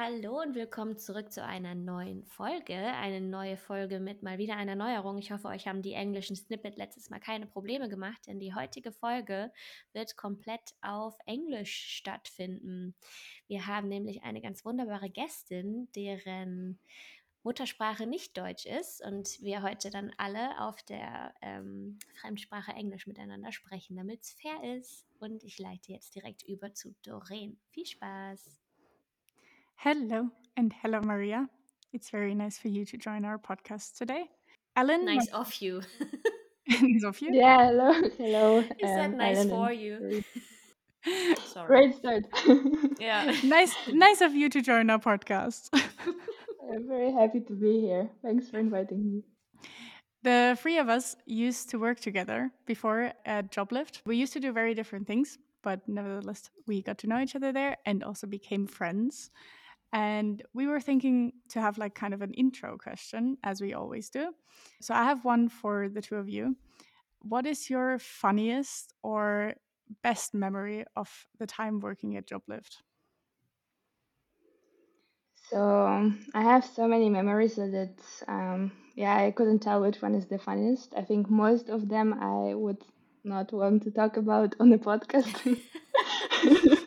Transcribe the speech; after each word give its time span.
Hallo 0.00 0.40
und 0.40 0.54
willkommen 0.54 0.96
zurück 0.96 1.32
zu 1.32 1.44
einer 1.44 1.74
neuen 1.74 2.24
Folge. 2.24 2.76
Eine 2.76 3.20
neue 3.20 3.56
Folge 3.56 3.98
mit 3.98 4.22
mal 4.22 4.38
wieder 4.38 4.54
einer 4.54 4.76
Neuerung. 4.76 5.18
Ich 5.18 5.32
hoffe, 5.32 5.48
euch 5.48 5.66
haben 5.66 5.82
die 5.82 5.94
englischen 5.94 6.36
Snippet 6.36 6.76
letztes 6.76 7.10
Mal 7.10 7.18
keine 7.18 7.48
Probleme 7.48 7.88
gemacht, 7.88 8.28
denn 8.28 8.38
die 8.38 8.54
heutige 8.54 8.92
Folge 8.92 9.50
wird 9.92 10.16
komplett 10.16 10.76
auf 10.82 11.16
Englisch 11.26 11.96
stattfinden. 11.96 12.94
Wir 13.48 13.66
haben 13.66 13.88
nämlich 13.88 14.22
eine 14.22 14.40
ganz 14.40 14.64
wunderbare 14.64 15.10
Gästin, 15.10 15.88
deren 15.96 16.78
Muttersprache 17.42 18.06
nicht 18.06 18.38
Deutsch 18.38 18.66
ist 18.66 19.04
und 19.04 19.40
wir 19.40 19.64
heute 19.64 19.90
dann 19.90 20.12
alle 20.16 20.60
auf 20.60 20.80
der 20.84 21.34
ähm, 21.42 21.98
Fremdsprache 22.20 22.70
Englisch 22.70 23.08
miteinander 23.08 23.50
sprechen, 23.50 23.96
damit 23.96 24.22
es 24.22 24.30
fair 24.30 24.76
ist. 24.76 25.08
Und 25.18 25.42
ich 25.42 25.58
leite 25.58 25.90
jetzt 25.90 26.14
direkt 26.14 26.44
über 26.44 26.72
zu 26.72 26.94
Doreen. 27.02 27.58
Viel 27.72 27.86
Spaß! 27.86 28.67
Hello 29.82 30.28
and 30.56 30.74
hello, 30.82 31.00
Maria. 31.00 31.48
It's 31.92 32.10
very 32.10 32.34
nice 32.34 32.58
for 32.58 32.66
you 32.66 32.84
to 32.86 32.96
join 32.96 33.24
our 33.24 33.38
podcast 33.38 33.96
today. 33.96 34.24
Ellen, 34.74 35.04
nice 35.04 35.28
of 35.28 35.54
you. 35.60 35.82
nice 36.68 37.04
of 37.04 37.20
you. 37.20 37.28
Yeah, 37.32 37.68
hello, 37.68 37.92
hello. 38.18 38.58
Is 38.58 38.66
that 38.80 39.10
um, 39.10 39.18
nice 39.18 39.36
Ellen 39.36 39.50
for 39.50 39.72
you? 39.72 40.24
Sorry. 41.44 41.68
Great 41.68 41.94
start. 41.94 42.24
Yeah. 42.98 43.32
nice, 43.44 43.72
nice 43.92 44.20
of 44.20 44.34
you 44.34 44.48
to 44.48 44.60
join 44.60 44.90
our 44.90 44.98
podcast. 44.98 45.68
I'm 45.72 46.88
very 46.88 47.12
happy 47.12 47.38
to 47.38 47.52
be 47.52 47.80
here. 47.80 48.10
Thanks 48.20 48.50
for 48.50 48.58
inviting 48.58 49.04
me. 49.04 49.22
The 50.24 50.58
three 50.60 50.78
of 50.78 50.88
us 50.88 51.14
used 51.24 51.70
to 51.70 51.78
work 51.78 52.00
together 52.00 52.50
before 52.66 53.12
at 53.24 53.52
Joblift. 53.52 54.00
We 54.04 54.16
used 54.16 54.32
to 54.32 54.40
do 54.40 54.50
very 54.50 54.74
different 54.74 55.06
things, 55.06 55.38
but 55.62 55.88
nevertheless, 55.88 56.50
we 56.66 56.82
got 56.82 56.98
to 56.98 57.06
know 57.06 57.20
each 57.20 57.36
other 57.36 57.52
there 57.52 57.76
and 57.86 58.02
also 58.02 58.26
became 58.26 58.66
friends. 58.66 59.30
And 59.92 60.42
we 60.52 60.66
were 60.66 60.80
thinking 60.80 61.32
to 61.50 61.60
have 61.60 61.78
like 61.78 61.94
kind 61.94 62.14
of 62.14 62.22
an 62.22 62.32
intro 62.34 62.76
question, 62.76 63.38
as 63.42 63.60
we 63.60 63.74
always 63.74 64.10
do. 64.10 64.32
So 64.80 64.94
I 64.94 65.04
have 65.04 65.24
one 65.24 65.48
for 65.48 65.88
the 65.88 66.02
two 66.02 66.16
of 66.16 66.28
you. 66.28 66.56
What 67.20 67.46
is 67.46 67.70
your 67.70 67.98
funniest 67.98 68.92
or 69.02 69.54
best 70.02 70.34
memory 70.34 70.84
of 70.96 71.10
the 71.38 71.46
time 71.46 71.80
working 71.80 72.16
at 72.16 72.26
Joblift? 72.26 72.78
So 75.50 76.12
I 76.34 76.42
have 76.42 76.64
so 76.64 76.86
many 76.86 77.08
memories 77.08 77.56
that 77.56 77.72
it's, 77.74 78.22
um, 78.28 78.72
yeah, 78.94 79.16
I 79.16 79.30
couldn't 79.30 79.60
tell 79.60 79.80
which 79.80 80.00
one 80.02 80.14
is 80.14 80.26
the 80.26 80.38
funniest. 80.38 80.94
I 80.96 81.02
think 81.02 81.28
most 81.30 81.68
of 81.70 81.88
them 81.88 82.12
I 82.14 82.54
would 82.54 82.84
not 83.24 83.52
want 83.52 83.82
to 83.84 83.90
talk 83.90 84.16
about 84.16 84.54
on 84.60 84.70
the 84.70 84.78
podcast. 84.78 85.58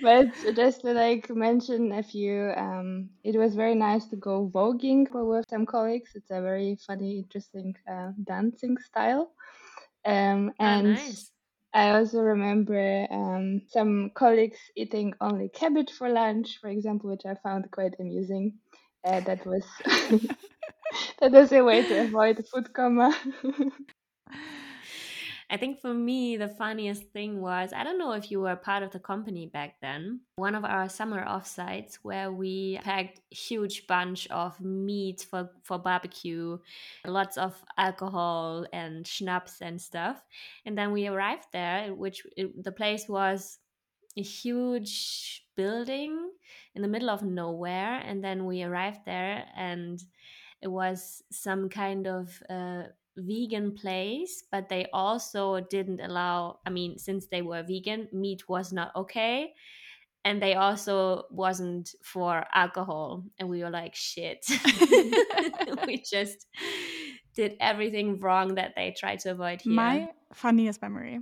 but 0.00 0.28
just 0.54 0.82
to 0.82 0.92
like 0.92 1.30
mention 1.30 1.92
a 1.92 2.02
few, 2.02 2.52
um, 2.56 3.10
it 3.24 3.36
was 3.36 3.54
very 3.54 3.74
nice 3.74 4.06
to 4.08 4.16
go 4.16 4.50
voguing 4.54 5.06
with 5.12 5.44
some 5.48 5.66
colleagues. 5.66 6.10
It's 6.14 6.30
a 6.30 6.40
very 6.40 6.76
funny, 6.86 7.18
interesting 7.18 7.74
uh, 7.90 8.12
dancing 8.24 8.76
style. 8.78 9.32
Um, 10.04 10.52
Ah, 10.60 10.76
and 10.76 10.98
nice. 10.98 11.32
I 11.74 11.90
also 11.90 12.20
remember 12.20 13.06
um, 13.10 13.62
some 13.68 14.10
colleagues 14.14 14.58
eating 14.76 15.14
only 15.20 15.48
cabbage 15.48 15.92
for 15.92 16.08
lunch, 16.08 16.58
for 16.60 16.68
example, 16.70 17.10
which 17.10 17.26
I 17.26 17.34
found 17.36 17.70
quite 17.70 17.94
amusing. 18.00 18.54
Uh, 19.04 19.20
that 19.20 19.44
was 19.46 19.64
that 21.20 21.32
was 21.32 21.52
a 21.52 21.62
way 21.62 21.82
to 21.84 22.02
avoid 22.02 22.44
food 22.52 22.72
coma. 22.74 23.14
I 25.48 25.56
think 25.56 25.80
for 25.80 25.94
me, 25.94 26.36
the 26.36 26.48
funniest 26.48 27.04
thing 27.12 27.40
was 27.40 27.72
I 27.72 27.84
don't 27.84 27.98
know 27.98 28.12
if 28.12 28.30
you 28.32 28.40
were 28.40 28.56
part 28.56 28.82
of 28.82 28.90
the 28.90 28.98
company 28.98 29.46
back 29.46 29.76
then. 29.80 30.20
One 30.36 30.56
of 30.56 30.64
our 30.64 30.88
summer 30.88 31.24
offsites 31.24 31.98
where 32.02 32.32
we 32.32 32.80
packed 32.82 33.20
huge 33.30 33.86
bunch 33.86 34.26
of 34.28 34.60
meat 34.60 35.24
for, 35.30 35.50
for 35.62 35.78
barbecue, 35.78 36.58
lots 37.06 37.36
of 37.38 37.54
alcohol 37.78 38.66
and 38.72 39.06
schnapps 39.06 39.60
and 39.60 39.80
stuff. 39.80 40.20
And 40.64 40.76
then 40.76 40.90
we 40.90 41.06
arrived 41.06 41.46
there, 41.52 41.94
which 41.94 42.26
it, 42.36 42.64
the 42.64 42.72
place 42.72 43.08
was 43.08 43.58
a 44.16 44.22
huge 44.22 45.44
building 45.56 46.30
in 46.74 46.82
the 46.82 46.88
middle 46.88 47.10
of 47.10 47.22
nowhere. 47.22 48.02
And 48.04 48.22
then 48.22 48.46
we 48.46 48.64
arrived 48.64 49.00
there 49.06 49.44
and 49.56 50.02
it 50.60 50.68
was 50.68 51.22
some 51.30 51.68
kind 51.68 52.08
of 52.08 52.42
uh, 52.50 52.84
vegan 53.16 53.74
place, 53.74 54.44
but 54.50 54.68
they 54.68 54.86
also 54.92 55.60
didn't 55.60 56.00
allow, 56.00 56.58
I 56.66 56.70
mean, 56.70 56.98
since 56.98 57.26
they 57.26 57.42
were 57.42 57.62
vegan, 57.62 58.08
meat 58.12 58.48
was 58.48 58.72
not 58.72 58.94
okay. 58.96 59.52
And 60.24 60.42
they 60.42 60.54
also 60.54 61.24
wasn't 61.30 61.94
for 62.02 62.44
alcohol. 62.52 63.24
And 63.38 63.48
we 63.48 63.62
were 63.62 63.70
like, 63.70 63.94
shit. 63.94 64.44
we 65.86 66.02
just 66.10 66.46
did 67.36 67.54
everything 67.60 68.18
wrong 68.18 68.56
that 68.56 68.72
they 68.74 68.94
tried 68.98 69.20
to 69.20 69.30
avoid 69.30 69.60
here. 69.60 69.74
My 69.74 70.08
funniest 70.32 70.82
memory 70.82 71.20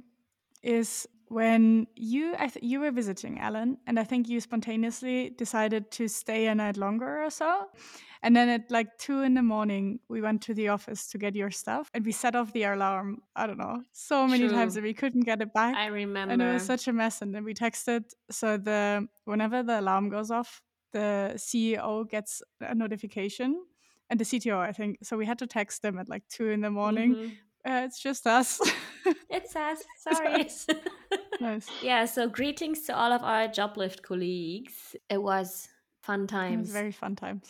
is 0.63 1.07
when 1.35 1.87
you 1.97 2.35
I 2.39 2.47
th- 2.49 2.65
you 2.65 2.79
were 2.81 2.93
visiting 2.93 3.39
Alan, 3.41 3.77
and 3.87 3.99
I 3.99 4.05
think 4.05 4.29
you 4.29 4.41
spontaneously 4.41 5.31
decided 5.31 5.91
to 5.99 6.09
stay 6.09 6.47
a 6.47 6.55
night 6.55 6.77
longer 6.77 7.25
or 7.25 7.31
so. 7.31 7.51
And 8.23 8.35
then 8.37 8.49
at 8.49 8.71
like 8.71 8.97
two 8.99 9.21
in 9.23 9.35
the 9.35 9.43
morning, 9.43 9.99
we 10.09 10.21
went 10.23 10.41
to 10.43 10.55
the 10.55 10.69
office 10.69 11.09
to 11.11 11.19
get 11.19 11.35
your 11.35 11.51
stuff, 11.51 11.91
and 11.93 12.07
we 12.07 12.13
set 12.13 12.35
off 12.37 12.53
the 12.53 12.63
alarm. 12.65 13.23
I 13.37 13.47
don't 13.49 13.59
know 13.59 13.83
so 13.93 14.27
many 14.27 14.49
times 14.49 14.75
that 14.75 14.83
we 14.85 14.95
couldn't 14.95 15.25
get 15.25 15.43
it 15.43 15.53
back, 15.53 15.75
I 15.77 15.87
remember, 15.87 16.33
and 16.33 16.41
it 16.43 16.53
was 16.55 16.63
such 16.63 16.89
a 16.89 16.93
mess. 16.93 17.21
And 17.23 17.35
then 17.35 17.45
we 17.45 17.53
texted 17.55 18.05
so 18.31 18.57
the 18.57 19.09
whenever 19.25 19.63
the 19.65 19.81
alarm 19.81 20.09
goes 20.11 20.31
off, 20.31 20.63
the 20.93 21.33
CEO 21.37 22.09
gets 22.09 22.43
a 22.61 22.75
notification, 22.75 23.51
and 24.09 24.21
the 24.21 24.25
CTO 24.25 24.59
I 24.59 24.73
think. 24.73 24.99
So 25.03 25.17
we 25.17 25.27
had 25.27 25.39
to 25.39 25.47
text 25.47 25.83
them 25.83 25.99
at 25.99 26.09
like 26.09 26.23
two 26.29 26.49
in 26.51 26.61
the 26.61 26.71
morning. 26.71 27.15
Mhm. 27.15 27.31
Uh, 27.67 27.87
it's 27.87 27.99
just 27.99 28.27
us. 28.27 28.61
It's 29.31 29.57
us. 29.57 29.79
It's 29.97 30.03
Sorry. 30.05 30.45
us. 30.45 30.67
nice. 31.41 31.69
yeah, 31.83 32.05
so 32.05 32.29
greetings 32.29 32.83
to 32.83 32.97
all 32.97 33.13
of 33.13 33.23
our 33.23 33.49
Joblift 33.49 34.03
colleagues. 34.03 34.97
It 35.11 35.23
was 35.23 35.69
fun 36.03 36.25
It 36.25 36.29
times. 36.29 36.69
was 36.69 36.73
very 36.73 36.93
fun 36.93 37.17
times. 37.17 37.49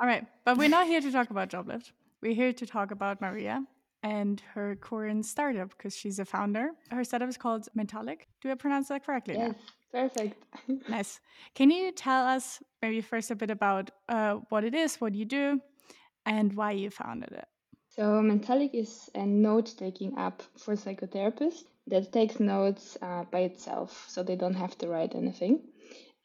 All 0.00 0.06
right, 0.06 0.26
but 0.44 0.56
we're 0.58 0.68
not 0.68 0.86
here 0.86 1.00
to 1.00 1.12
talk 1.12 1.30
about 1.30 1.48
Joblift. 1.50 1.92
We're 2.22 2.34
here 2.34 2.52
to 2.52 2.66
talk 2.66 2.90
about 2.90 3.20
Maria 3.20 3.64
and 4.02 4.40
her 4.54 4.74
current 4.76 5.24
startup 5.26 5.70
because 5.70 5.96
she's 5.96 6.18
a 6.18 6.24
founder. 6.24 6.70
Her 6.90 7.04
startup 7.04 7.28
is 7.28 7.36
called 7.36 7.68
Mentalyc. 7.76 8.22
Do 8.40 8.50
I 8.50 8.54
pronounce 8.54 8.88
that 8.88 9.04
correctly? 9.06 9.34
now? 9.38 9.54
yes, 9.92 10.10
perfect. 10.16 10.44
Nice. 10.88 11.20
Can 11.54 11.70
you 11.70 11.92
tell 11.92 12.24
us 12.26 12.60
maybe 12.80 13.00
first 13.00 13.30
a 13.30 13.36
bit 13.36 13.50
about 13.50 13.90
uh, 14.08 14.34
what 14.48 14.64
it 14.64 14.74
is, 14.74 14.96
what 15.00 15.14
you 15.14 15.24
do, 15.24 15.60
and 16.26 16.52
why 16.54 16.72
you 16.72 16.90
founded 16.90 17.30
it? 17.32 17.44
So 17.88 18.02
Mentalyc 18.22 18.70
is 18.74 19.10
a 19.14 19.24
note-taking 19.26 20.16
app 20.16 20.42
for 20.56 20.74
psychotherapists 20.74 21.64
that 21.86 22.12
takes 22.12 22.40
notes 22.40 22.96
uh, 23.02 23.24
by 23.30 23.40
itself, 23.40 24.06
so 24.08 24.22
they 24.22 24.36
don't 24.36 24.54
have 24.54 24.76
to 24.78 24.88
write 24.88 25.14
anything. 25.14 25.62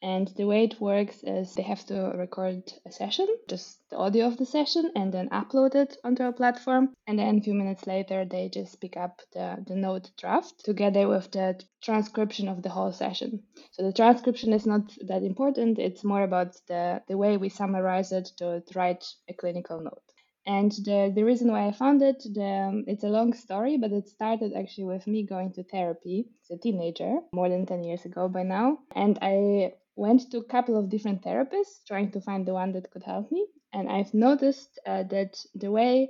And 0.00 0.28
the 0.36 0.46
way 0.46 0.62
it 0.62 0.80
works 0.80 1.24
is 1.24 1.54
they 1.54 1.62
have 1.62 1.84
to 1.86 2.12
record 2.14 2.72
a 2.86 2.92
session, 2.92 3.26
just 3.48 3.80
the 3.90 3.96
audio 3.96 4.26
of 4.26 4.36
the 4.36 4.46
session, 4.46 4.92
and 4.94 5.12
then 5.12 5.28
upload 5.30 5.74
it 5.74 5.96
onto 6.04 6.22
a 6.22 6.32
platform. 6.32 6.94
And 7.08 7.18
then 7.18 7.38
a 7.38 7.40
few 7.40 7.54
minutes 7.54 7.84
later, 7.84 8.24
they 8.24 8.48
just 8.48 8.80
pick 8.80 8.96
up 8.96 9.20
the, 9.32 9.64
the 9.66 9.74
note 9.74 10.12
draft 10.16 10.64
together 10.64 11.08
with 11.08 11.32
the 11.32 11.60
transcription 11.82 12.48
of 12.48 12.62
the 12.62 12.68
whole 12.68 12.92
session. 12.92 13.42
So 13.72 13.82
the 13.82 13.92
transcription 13.92 14.52
is 14.52 14.66
not 14.66 14.82
that 15.08 15.24
important, 15.24 15.80
it's 15.80 16.04
more 16.04 16.22
about 16.22 16.54
the, 16.68 17.02
the 17.08 17.18
way 17.18 17.36
we 17.36 17.48
summarize 17.48 18.12
it 18.12 18.26
to, 18.36 18.60
to 18.60 18.78
write 18.78 19.04
a 19.28 19.34
clinical 19.34 19.80
note. 19.80 20.07
And 20.48 20.72
the, 20.72 21.12
the 21.14 21.24
reason 21.24 21.52
why 21.52 21.66
I 21.66 21.72
found 21.72 22.00
it, 22.00 22.22
the, 22.24 22.42
um, 22.42 22.84
it's 22.86 23.04
a 23.04 23.08
long 23.08 23.34
story, 23.34 23.76
but 23.76 23.92
it 23.92 24.08
started 24.08 24.54
actually 24.54 24.86
with 24.86 25.06
me 25.06 25.26
going 25.26 25.52
to 25.52 25.62
therapy 25.62 26.30
as 26.42 26.56
a 26.56 26.58
teenager, 26.58 27.18
more 27.34 27.50
than 27.50 27.66
10 27.66 27.84
years 27.84 28.06
ago 28.06 28.28
by 28.30 28.44
now. 28.44 28.78
And 28.96 29.18
I 29.20 29.74
went 29.94 30.30
to 30.30 30.38
a 30.38 30.44
couple 30.44 30.78
of 30.78 30.88
different 30.88 31.22
therapists 31.22 31.84
trying 31.86 32.12
to 32.12 32.22
find 32.22 32.46
the 32.46 32.54
one 32.54 32.72
that 32.72 32.90
could 32.90 33.02
help 33.02 33.30
me. 33.30 33.46
And 33.74 33.90
I've 33.90 34.14
noticed 34.14 34.80
uh, 34.86 35.02
that 35.10 35.38
the 35.54 35.70
way 35.70 36.08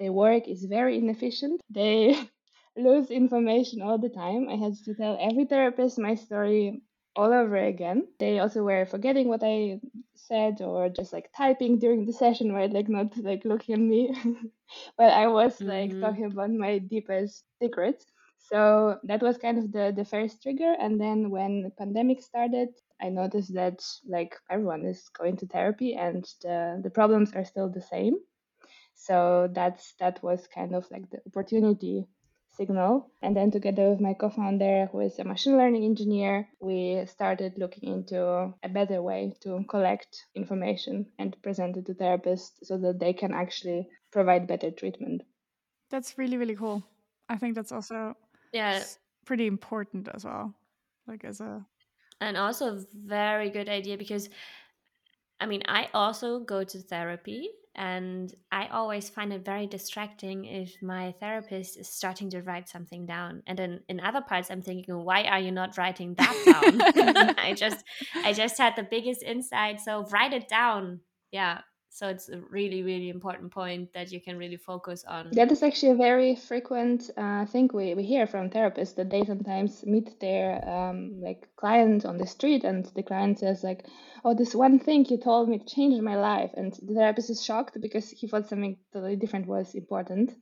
they 0.00 0.10
work 0.10 0.48
is 0.48 0.64
very 0.64 0.98
inefficient. 0.98 1.60
They 1.70 2.18
lose 2.76 3.12
information 3.12 3.82
all 3.82 3.98
the 3.98 4.08
time. 4.08 4.48
I 4.48 4.56
had 4.56 4.74
to 4.84 4.94
tell 4.94 5.16
every 5.20 5.44
therapist 5.44 5.96
my 5.96 6.16
story 6.16 6.82
all 7.16 7.32
over 7.32 7.56
again. 7.56 8.08
They 8.18 8.38
also 8.38 8.62
were 8.62 8.86
forgetting 8.86 9.28
what 9.28 9.42
I 9.44 9.80
said 10.14 10.60
or 10.62 10.88
just 10.88 11.12
like 11.12 11.30
typing 11.36 11.78
during 11.78 12.06
the 12.06 12.12
session, 12.12 12.52
right? 12.52 12.72
Like 12.72 12.88
not 12.88 13.16
like 13.18 13.44
looking 13.44 13.74
at 13.74 13.80
me. 13.80 14.14
but 14.98 15.12
I 15.12 15.28
was 15.28 15.64
like 15.64 15.98
Mhm. 15.98 16.00
talking 16.00 16.26
about 16.26 16.50
my 16.50 16.78
deepest 16.78 17.44
secrets. 17.60 18.06
So 18.38 18.98
that 19.04 19.22
was 19.22 19.38
kind 19.38 19.58
of 19.58 19.72
the, 19.72 19.92
the 19.96 20.04
first 20.04 20.42
trigger. 20.42 20.74
And 20.78 21.00
then 21.00 21.30
when 21.30 21.62
the 21.62 21.70
pandemic 21.70 22.22
started, 22.22 22.68
I 23.00 23.08
noticed 23.10 23.54
that 23.54 23.82
like 24.08 24.36
everyone 24.50 24.84
is 24.86 25.08
going 25.18 25.36
to 25.38 25.46
therapy 25.46 25.94
and 25.94 26.24
the, 26.42 26.80
the 26.82 26.90
problems 26.90 27.32
are 27.34 27.44
still 27.44 27.68
the 27.70 27.82
same. 27.82 28.16
So 28.94 29.48
that's 29.52 29.94
that 30.00 30.22
was 30.22 30.46
kind 30.48 30.74
of 30.74 30.90
like 30.90 31.10
the 31.10 31.20
opportunity 31.26 32.06
signal. 32.56 33.12
And 33.22 33.36
then 33.36 33.50
together 33.50 33.90
with 33.90 34.00
my 34.00 34.14
co-founder, 34.14 34.86
who 34.86 35.00
is 35.00 35.18
a 35.18 35.24
machine 35.24 35.56
learning 35.56 35.84
engineer, 35.84 36.48
we 36.60 37.04
started 37.06 37.58
looking 37.58 37.88
into 37.92 38.20
a 38.62 38.68
better 38.68 39.02
way 39.02 39.34
to 39.42 39.64
collect 39.68 40.26
information 40.34 41.12
and 41.18 41.40
present 41.42 41.76
it 41.76 41.86
to 41.86 41.94
therapists 41.94 42.64
so 42.64 42.78
that 42.78 42.98
they 43.00 43.12
can 43.12 43.32
actually 43.34 43.88
provide 44.10 44.46
better 44.48 44.70
treatment. 44.70 45.22
That's 45.90 46.18
really, 46.18 46.36
really 46.36 46.56
cool. 46.56 46.82
I 47.28 47.36
think 47.38 47.54
that's 47.54 47.72
also 47.72 48.16
Yeah. 48.52 48.88
pretty 49.24 49.46
important 49.46 50.08
as 50.08 50.24
well. 50.24 50.54
Like 51.06 51.24
as 51.24 51.40
a 51.40 51.66
And 52.20 52.36
also 52.36 52.76
a 52.76 52.84
very 52.94 53.50
good 53.50 53.68
idea 53.68 53.96
because 53.98 54.28
I 55.40 55.46
mean, 55.46 55.62
I 55.68 55.90
also 55.92 56.40
go 56.40 56.64
to 56.64 56.78
therapy 56.78 57.50
and 57.76 58.34
I 58.50 58.68
always 58.68 59.10
find 59.10 59.32
it 59.32 59.44
very 59.44 59.66
distracting 59.66 60.46
if 60.46 60.74
my 60.82 61.12
therapist 61.20 61.78
is 61.78 61.88
starting 61.88 62.30
to 62.30 62.40
write 62.40 62.68
something 62.70 63.04
down. 63.04 63.42
And 63.46 63.58
then 63.58 63.80
in 63.88 64.00
other 64.00 64.22
parts 64.22 64.50
I'm 64.50 64.62
thinking, 64.62 65.04
why 65.04 65.24
are 65.24 65.38
you 65.38 65.52
not 65.52 65.76
writing 65.76 66.14
that 66.14 66.42
down? 66.46 67.34
I 67.38 67.52
just 67.52 67.84
I 68.14 68.32
just 68.32 68.56
had 68.56 68.74
the 68.76 68.82
biggest 68.82 69.22
insight. 69.22 69.80
So 69.80 70.06
write 70.10 70.32
it 70.32 70.48
down. 70.48 71.00
Yeah. 71.30 71.60
So 71.96 72.08
it's 72.08 72.28
a 72.28 72.38
really, 72.50 72.82
really 72.82 73.08
important 73.08 73.50
point 73.50 73.90
that 73.94 74.12
you 74.12 74.20
can 74.20 74.36
really 74.36 74.58
focus 74.58 75.02
on. 75.08 75.30
That 75.32 75.50
is 75.50 75.62
actually 75.62 75.92
a 75.92 75.94
very 75.94 76.36
frequent 76.36 77.08
uh, 77.16 77.46
thing 77.46 77.70
we, 77.72 77.94
we 77.94 78.02
hear 78.02 78.26
from 78.26 78.50
therapists 78.50 78.96
that 78.96 79.08
they 79.08 79.24
sometimes 79.24 79.82
meet 79.86 80.20
their 80.20 80.62
um, 80.68 81.22
like 81.22 81.48
client 81.56 82.04
on 82.04 82.18
the 82.18 82.26
street 82.26 82.64
and 82.64 82.84
the 82.94 83.02
client 83.02 83.38
says 83.38 83.64
like, 83.64 83.86
"Oh, 84.26 84.34
this 84.34 84.54
one 84.54 84.78
thing 84.78 85.06
you 85.06 85.16
told 85.16 85.48
me 85.48 85.58
changed 85.58 86.02
my 86.02 86.16
life," 86.16 86.50
and 86.54 86.74
the 86.82 86.92
therapist 86.92 87.30
is 87.30 87.42
shocked 87.42 87.80
because 87.80 88.10
he 88.10 88.28
thought 88.28 88.46
something 88.46 88.76
totally 88.92 89.16
different 89.16 89.46
was 89.46 89.74
important. 89.74 90.32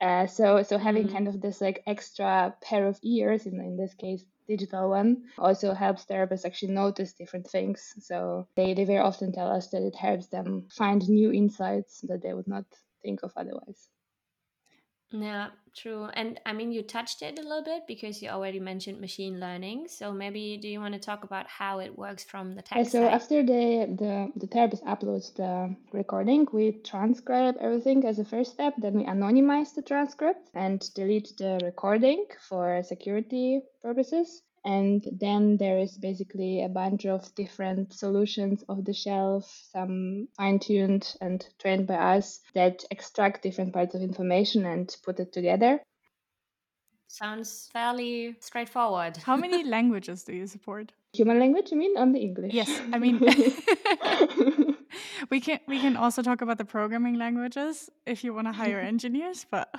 Uh, 0.00 0.26
so 0.26 0.62
so 0.62 0.78
having 0.78 1.06
Mhm. 1.06 1.12
kind 1.12 1.28
of 1.28 1.40
this 1.40 1.60
like 1.60 1.82
extra 1.86 2.56
pair 2.62 2.86
of 2.86 2.98
ears 3.02 3.46
in 3.46 3.60
in 3.60 3.76
this 3.76 3.94
case 3.94 4.24
digital 4.46 4.88
one 4.90 5.24
also 5.38 5.72
helps 5.74 6.04
therapists 6.06 6.44
actually 6.44 6.72
notice 6.72 7.12
different 7.14 7.46
things. 7.48 7.94
So 7.98 8.48
they, 8.56 8.74
they 8.74 8.84
very 8.84 9.00
often 9.00 9.32
tell 9.32 9.50
us 9.50 9.68
that 9.70 9.82
it 9.82 9.94
helps 9.96 10.28
them 10.28 10.68
find 10.70 11.08
new 11.08 11.32
insights 11.32 12.00
that 12.08 12.22
they 12.22 12.32
would 12.34 12.48
not 12.48 12.64
think 13.02 13.22
of 13.22 13.32
otherwise. 13.36 13.88
Yeah, 15.10 15.50
true. 15.76 16.06
And 16.06 16.40
I 16.46 16.52
mean, 16.54 16.72
you 16.72 16.82
touched 16.82 17.20
it 17.22 17.38
a 17.38 17.42
little 17.42 17.62
bit 17.62 17.86
because 17.86 18.22
you 18.22 18.30
already 18.30 18.60
mentioned 18.60 19.00
machine 19.00 19.38
learning. 19.40 19.88
So 19.88 20.12
maybe 20.12 20.56
do 20.56 20.68
you 20.68 20.80
want 20.80 20.94
to 20.94 21.00
talk 21.00 21.24
about 21.24 21.46
how 21.46 21.78
it 21.80 21.96
works 21.98 22.24
from 22.24 22.54
the 22.54 22.62
Yeah, 22.74 22.82
tech 22.82 22.84
so 22.84 23.02
side? 23.02 23.12
after 23.12 23.42
the, 23.42 23.86
the, 23.98 24.32
the 24.36 24.46
therapist 24.46 24.84
uploads 24.84 25.34
the 25.34 25.76
recording, 25.92 26.46
we 26.52 26.72
transcribe 26.72 27.56
everything 27.60 28.04
as 28.06 28.18
a 28.18 28.24
first 28.24 28.52
step. 28.52 28.74
Then 28.78 28.94
we 28.94 29.04
anonymize 29.04 29.74
the 29.74 29.82
transcript 29.82 30.48
and 30.54 30.80
delete 30.94 31.36
the 31.38 31.60
recording 31.62 32.26
for 32.48 32.82
security 32.82 33.62
purposes. 33.82 34.42
And 34.68 35.02
then 35.10 35.56
there 35.56 35.78
is 35.78 35.96
basically 35.96 36.62
a 36.62 36.68
bunch 36.68 37.06
of 37.06 37.34
different 37.34 37.94
solutions 37.94 38.62
off 38.68 38.84
the 38.84 38.92
shelf, 38.92 39.44
some 39.72 40.28
fine 40.36 40.58
tuned 40.58 41.16
and 41.22 41.42
trained 41.58 41.86
by 41.86 41.94
us 41.94 42.40
that 42.52 42.84
extract 42.90 43.42
different 43.42 43.72
parts 43.72 43.94
of 43.94 44.02
information 44.02 44.66
and 44.66 44.94
put 45.02 45.20
it 45.20 45.32
together. 45.32 45.80
Sounds 47.06 47.70
fairly 47.72 48.36
straightforward. 48.40 49.16
how 49.16 49.38
many 49.38 49.64
languages 49.76 50.22
do 50.22 50.34
you 50.34 50.46
support? 50.46 50.92
Human 51.14 51.38
language, 51.38 51.70
you 51.70 51.78
mean? 51.78 51.96
on 51.96 52.12
the 52.12 52.20
English. 52.20 52.52
Yes, 52.52 52.68
I 52.92 52.98
mean 52.98 53.20
we 55.30 55.40
can 55.40 55.60
we 55.66 55.80
can 55.80 55.96
also 55.96 56.20
talk 56.20 56.42
about 56.42 56.58
the 56.58 56.66
programming 56.66 57.14
languages 57.14 57.88
if 58.04 58.22
you 58.22 58.34
want 58.34 58.48
to 58.48 58.52
hire 58.52 58.80
engineers, 58.92 59.46
but 59.50 59.74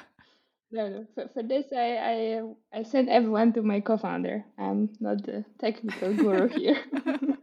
No, 0.72 0.88
no. 0.88 1.06
For, 1.16 1.28
for 1.34 1.44
this, 1.44 1.66
I, 1.74 1.98
I 1.98 2.80
I 2.80 2.84
send 2.84 3.10
everyone 3.10 3.54
to 3.54 3.62
my 3.62 3.80
co-founder. 3.82 4.46
I'm 4.70 4.90
not 5.00 5.24
the 5.24 5.46
technical 5.60 6.14
guru 6.14 6.48
here. 6.48 6.78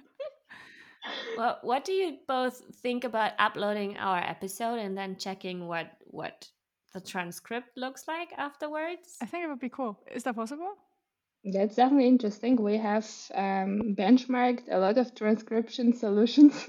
Well, 1.36 1.58
what 1.62 1.84
do 1.84 1.92
you 1.92 2.16
both 2.26 2.62
think 2.82 3.04
about 3.04 3.32
uploading 3.38 3.96
our 3.98 4.18
episode 4.18 4.78
and 4.78 4.96
then 4.96 5.16
checking 5.16 5.66
what 5.66 5.92
what 6.06 6.48
the 6.94 7.00
transcript 7.00 7.76
looks 7.76 8.08
like 8.08 8.30
afterwards? 8.36 9.18
I 9.20 9.26
think 9.26 9.44
it 9.44 9.48
would 9.48 9.60
be 9.60 9.68
cool. 9.68 9.98
Is 10.12 10.24
that 10.24 10.34
possible? 10.34 10.72
That's 11.44 11.76
definitely 11.76 12.08
interesting. 12.08 12.56
We 12.56 12.78
have 12.78 13.06
um, 13.34 13.94
benchmarked 13.96 14.64
a 14.70 14.78
lot 14.78 14.98
of 14.98 15.14
transcription 15.14 15.92
solutions. 15.92 16.68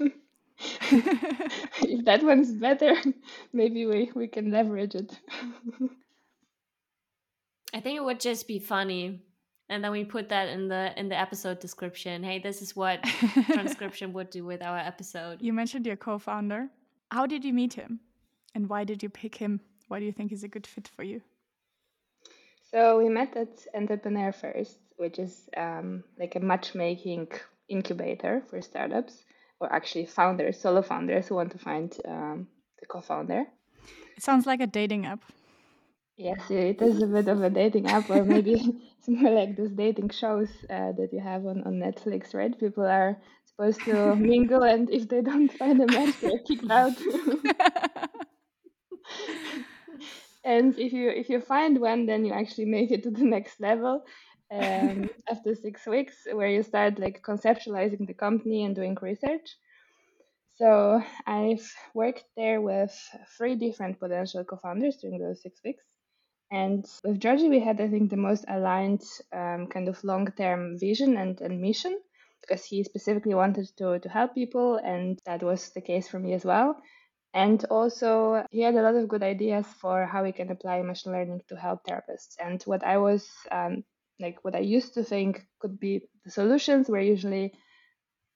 if 0.60 2.04
that 2.04 2.22
one's 2.22 2.52
better, 2.52 2.94
maybe 3.52 3.86
we, 3.86 4.12
we 4.14 4.28
can 4.28 4.52
leverage 4.52 4.94
it. 4.94 5.18
I 7.74 7.80
think 7.80 7.96
it 7.96 8.04
would 8.04 8.20
just 8.20 8.46
be 8.46 8.60
funny. 8.60 9.22
And 9.70 9.84
then 9.84 9.90
we 9.92 10.04
put 10.04 10.28
that 10.30 10.48
in 10.48 10.68
the 10.68 10.98
in 10.98 11.08
the 11.08 11.18
episode 11.18 11.60
description. 11.60 12.22
Hey, 12.22 12.38
this 12.38 12.62
is 12.62 12.74
what 12.74 13.02
transcription 13.52 14.12
would 14.14 14.30
do 14.30 14.44
with 14.44 14.62
our 14.62 14.78
episode. 14.78 15.42
you 15.42 15.52
mentioned 15.52 15.86
your 15.86 15.96
co-founder. 15.96 16.68
How 17.10 17.26
did 17.26 17.44
you 17.44 17.52
meet 17.52 17.74
him? 17.74 18.00
And 18.54 18.68
why 18.68 18.84
did 18.84 19.02
you 19.02 19.10
pick 19.10 19.34
him? 19.36 19.60
Why 19.88 19.98
do 20.00 20.06
you 20.06 20.12
think 20.12 20.30
he's 20.30 20.44
a 20.44 20.48
good 20.48 20.66
fit 20.66 20.88
for 20.88 21.02
you? 21.02 21.20
So 22.70 22.98
we 22.98 23.08
met 23.08 23.36
at 23.36 23.66
Entrepreneur 23.74 24.32
First, 24.32 24.78
which 24.96 25.18
is 25.18 25.48
um, 25.56 26.04
like 26.18 26.34
a 26.36 26.40
matchmaking 26.40 27.28
incubator 27.68 28.42
for 28.48 28.60
startups, 28.60 29.24
or 29.60 29.72
actually 29.72 30.06
founders, 30.06 30.60
solo 30.60 30.82
founders 30.82 31.28
who 31.28 31.34
want 31.34 31.52
to 31.52 31.58
find 31.58 31.94
um, 32.06 32.48
the 32.80 32.86
co-founder. 32.86 33.46
It 34.16 34.22
sounds 34.22 34.46
like 34.46 34.60
a 34.60 34.66
dating 34.66 35.06
app. 35.06 35.22
Yes, 36.16 36.50
it 36.50 36.82
is 36.82 37.00
a 37.00 37.06
bit 37.06 37.28
of 37.28 37.42
a 37.42 37.48
dating 37.48 37.86
app, 37.86 38.10
or 38.10 38.24
maybe 38.24 38.82
it's 39.06 39.08
more 39.08 39.32
like 39.32 39.56
those 39.56 39.70
dating 39.70 40.10
shows 40.10 40.48
uh, 40.70 40.92
that 40.92 41.10
you 41.12 41.20
have 41.20 41.46
on, 41.46 41.62
on 41.64 41.74
Netflix, 41.74 42.34
right? 42.34 42.58
People 42.58 42.84
are 42.84 43.16
supposed 43.46 43.80
to 43.84 44.16
mingle, 44.32 44.62
and 44.62 44.90
if 44.90 45.08
they 45.08 45.22
don't 45.22 45.52
find 45.52 45.80
a 45.80 45.86
match, 45.86 46.14
they're 46.20 46.38
kicked 46.46 46.70
out. 46.70 46.92
and 50.44 50.78
if 50.78 50.92
you 50.92 51.10
if 51.10 51.28
you 51.28 51.40
find 51.40 51.80
one, 51.80 52.06
then 52.06 52.24
you 52.24 52.32
actually 52.32 52.66
make 52.66 52.90
it 52.90 53.02
to 53.04 53.10
the 53.10 53.24
next 53.24 53.60
level 53.60 54.04
um, 54.52 55.08
after 55.30 55.54
six 55.54 55.86
weeks, 55.86 56.26
where 56.32 56.48
you 56.48 56.62
start 56.62 56.98
like 56.98 57.22
conceptualizing 57.22 58.06
the 58.06 58.14
company 58.14 58.64
and 58.64 58.74
doing 58.74 58.96
research. 59.00 59.56
So 60.56 61.00
I've 61.24 61.64
worked 61.94 62.24
there 62.36 62.60
with 62.60 62.92
three 63.36 63.54
different 63.54 64.00
potential 64.00 64.42
co-founders 64.44 64.96
during 64.96 65.20
those 65.20 65.40
six 65.40 65.60
weeks. 65.64 65.84
And 66.50 66.84
with 67.04 67.20
Georgie, 67.20 67.48
we 67.48 67.60
had, 67.60 67.80
I 67.80 67.88
think, 67.88 68.10
the 68.10 68.16
most 68.16 68.44
aligned 68.48 69.02
um, 69.32 69.66
kind 69.66 69.88
of 69.88 70.02
long 70.04 70.26
term 70.32 70.78
vision 70.78 71.16
and, 71.16 71.40
and 71.40 71.60
mission 71.60 71.98
because 72.40 72.64
he 72.64 72.84
specifically 72.84 73.34
wanted 73.34 73.68
to, 73.76 73.98
to 73.98 74.08
help 74.08 74.34
people, 74.34 74.76
and 74.76 75.20
that 75.26 75.42
was 75.42 75.70
the 75.70 75.80
case 75.80 76.08
for 76.08 76.18
me 76.18 76.32
as 76.32 76.44
well. 76.44 76.80
And 77.34 77.62
also, 77.66 78.44
he 78.50 78.62
had 78.62 78.74
a 78.74 78.82
lot 78.82 78.94
of 78.94 79.08
good 79.08 79.22
ideas 79.22 79.66
for 79.80 80.06
how 80.06 80.22
we 80.22 80.32
can 80.32 80.50
apply 80.50 80.82
machine 80.82 81.12
learning 81.12 81.42
to 81.48 81.56
help 81.56 81.84
therapists. 81.84 82.36
And 82.40 82.62
what 82.64 82.84
I 82.84 82.98
was 82.98 83.28
um, 83.52 83.84
like, 84.18 84.38
what 84.44 84.54
I 84.54 84.60
used 84.60 84.94
to 84.94 85.04
think 85.04 85.46
could 85.60 85.78
be 85.78 86.02
the 86.24 86.30
solutions 86.30 86.88
were 86.88 87.00
usually 87.00 87.52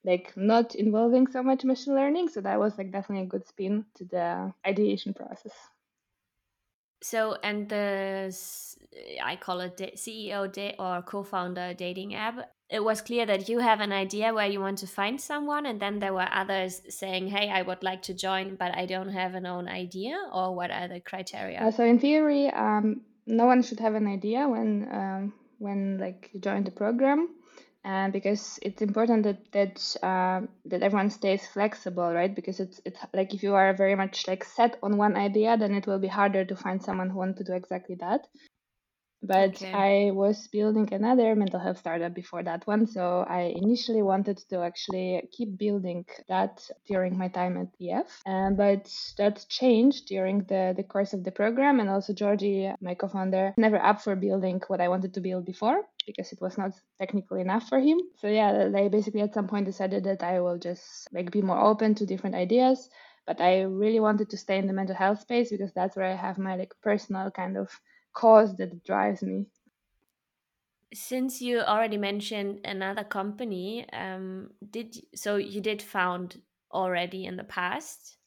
like 0.05 0.33
not 0.37 0.75
involving 0.75 1.27
so 1.27 1.43
much 1.43 1.63
machine 1.65 1.95
learning. 1.95 2.29
So 2.29 2.41
that 2.41 2.59
was 2.59 2.77
like 2.77 2.91
definitely 2.91 3.25
a 3.25 3.29
good 3.29 3.47
spin 3.47 3.85
to 3.95 4.05
the 4.05 4.53
ideation 4.67 5.13
process. 5.13 5.53
So, 7.03 7.37
and 7.43 7.67
the 7.67 8.33
i 9.23 9.35
call 9.35 9.59
it 9.59 9.77
CEO 9.95 10.75
or 10.79 11.01
co-founder 11.01 11.73
dating 11.73 12.15
app. 12.15 12.49
It 12.69 12.83
was 12.83 13.01
clear 13.01 13.25
that 13.25 13.49
you 13.49 13.59
have 13.59 13.81
an 13.81 13.91
idea 13.91 14.33
where 14.33 14.47
you 14.47 14.59
want 14.59 14.79
to 14.79 14.87
find 14.87 15.19
someone, 15.19 15.65
and 15.65 15.79
then 15.79 15.99
there 15.99 16.13
were 16.13 16.27
others 16.31 16.81
saying, 16.89 17.27
"Hey, 17.27 17.49
I 17.49 17.61
would 17.61 17.83
like 17.83 18.01
to 18.03 18.13
join, 18.13 18.55
but 18.55 18.75
I 18.75 18.85
don't 18.85 19.09
have 19.09 19.35
an 19.35 19.45
own 19.45 19.67
idea." 19.67 20.15
Or 20.31 20.55
what 20.55 20.71
are 20.71 20.87
the 20.87 20.99
criteria? 20.99 21.59
Uh, 21.59 21.71
so 21.71 21.83
in 21.83 21.99
theory, 21.99 22.49
um, 22.49 23.01
no 23.27 23.45
one 23.45 23.61
should 23.63 23.79
have 23.79 23.95
an 23.95 24.07
idea 24.07 24.47
when 24.47 24.87
um, 24.91 25.33
when 25.59 25.97
like 25.99 26.29
you 26.33 26.39
join 26.39 26.63
the 26.63 26.71
program, 26.71 27.29
uh, 27.85 28.09
because 28.09 28.59
it's 28.61 28.81
important 28.81 29.23
that 29.23 29.51
that 29.51 29.97
uh, 30.03 30.41
that 30.65 30.81
everyone 30.83 31.09
stays 31.09 31.45
flexible, 31.47 32.13
right? 32.13 32.33
Because 32.33 32.59
it's 32.59 32.79
it's 32.85 32.99
like 33.13 33.33
if 33.33 33.43
you 33.43 33.55
are 33.55 33.73
very 33.73 33.95
much 33.95 34.27
like 34.27 34.43
set 34.43 34.77
on 34.83 34.97
one 34.97 35.15
idea, 35.17 35.57
then 35.57 35.73
it 35.75 35.87
will 35.87 35.99
be 35.99 36.07
harder 36.07 36.45
to 36.45 36.55
find 36.55 36.81
someone 36.81 37.09
who 37.09 37.17
wants 37.19 37.37
to 37.39 37.43
do 37.43 37.53
exactly 37.53 37.95
that. 37.99 38.27
But 39.23 39.55
Okay. 39.55 39.71
I 39.73 40.11
was 40.11 40.47
building 40.49 40.93
another 40.93 41.33
mental 41.35 41.59
health 41.59 41.79
startup 41.79 42.13
before 42.13 42.43
that 42.43 42.67
one, 42.67 42.85
so 42.85 43.25
I 43.27 43.53
initially 43.55 44.01
wanted 44.03 44.37
to 44.49 44.61
actually 44.61 45.27
keep 45.31 45.57
building 45.57 46.05
that 46.27 46.69
during 46.85 47.17
my 47.17 47.29
time 47.29 47.57
at 47.57 47.69
EF. 47.79 48.21
Um, 48.25 48.55
but 48.55 48.93
that 49.17 49.45
changed 49.49 50.07
during 50.07 50.43
the, 50.43 50.73
the 50.75 50.83
course 50.83 51.13
of 51.13 51.23
the 51.23 51.31
program, 51.31 51.79
and 51.79 51.89
also 51.89 52.13
Georgie, 52.13 52.71
my 52.81 52.95
co-founder, 52.95 53.53
never 53.57 53.81
up 53.81 54.01
for 54.01 54.15
building 54.15 54.61
what 54.67 54.81
I 54.81 54.89
wanted 54.89 55.13
to 55.13 55.21
build 55.21 55.45
before 55.45 55.83
because 56.05 56.33
it 56.33 56.41
was 56.41 56.57
not 56.57 56.73
technical 56.99 57.37
enough 57.37 57.69
for 57.69 57.79
him. 57.79 57.99
So 58.17 58.27
yeah, 58.27 58.67
they 58.67 58.89
basically 58.89 59.21
at 59.21 59.33
some 59.33 59.47
point 59.47 59.65
decided 59.65 60.03
that 60.03 60.21
I 60.21 60.41
will 60.41 60.57
just 60.57 61.07
like 61.13 61.31
be 61.31 61.41
more 61.41 61.59
open 61.59 61.95
to 61.95 62.05
different 62.05 62.35
ideas. 62.35 62.89
But 63.25 63.39
I 63.39 63.61
really 63.61 64.01
wanted 64.01 64.29
to 64.31 64.37
stay 64.37 64.57
in 64.57 64.67
the 64.67 64.73
mental 64.73 64.95
health 64.95 65.21
space 65.21 65.49
because 65.49 65.71
that's 65.73 65.95
where 65.95 66.11
I 66.11 66.15
have 66.15 66.37
my 66.37 66.55
like 66.57 66.73
personal 66.81 67.31
kind 67.31 67.55
of 67.57 67.69
cause 68.13 68.55
that 68.57 68.83
drives 68.83 69.21
me. 69.23 69.45
Since 70.93 71.41
you 71.41 71.59
already 71.59 71.97
mentioned 71.97 72.61
another 72.65 73.03
company, 73.03 73.89
um, 73.91 74.51
did 74.71 74.95
so 75.15 75.37
you 75.37 75.59
did 75.59 75.81
found 75.81 76.41
already 76.71 77.25
in 77.25 77.35
the 77.35 77.43
past? 77.43 78.17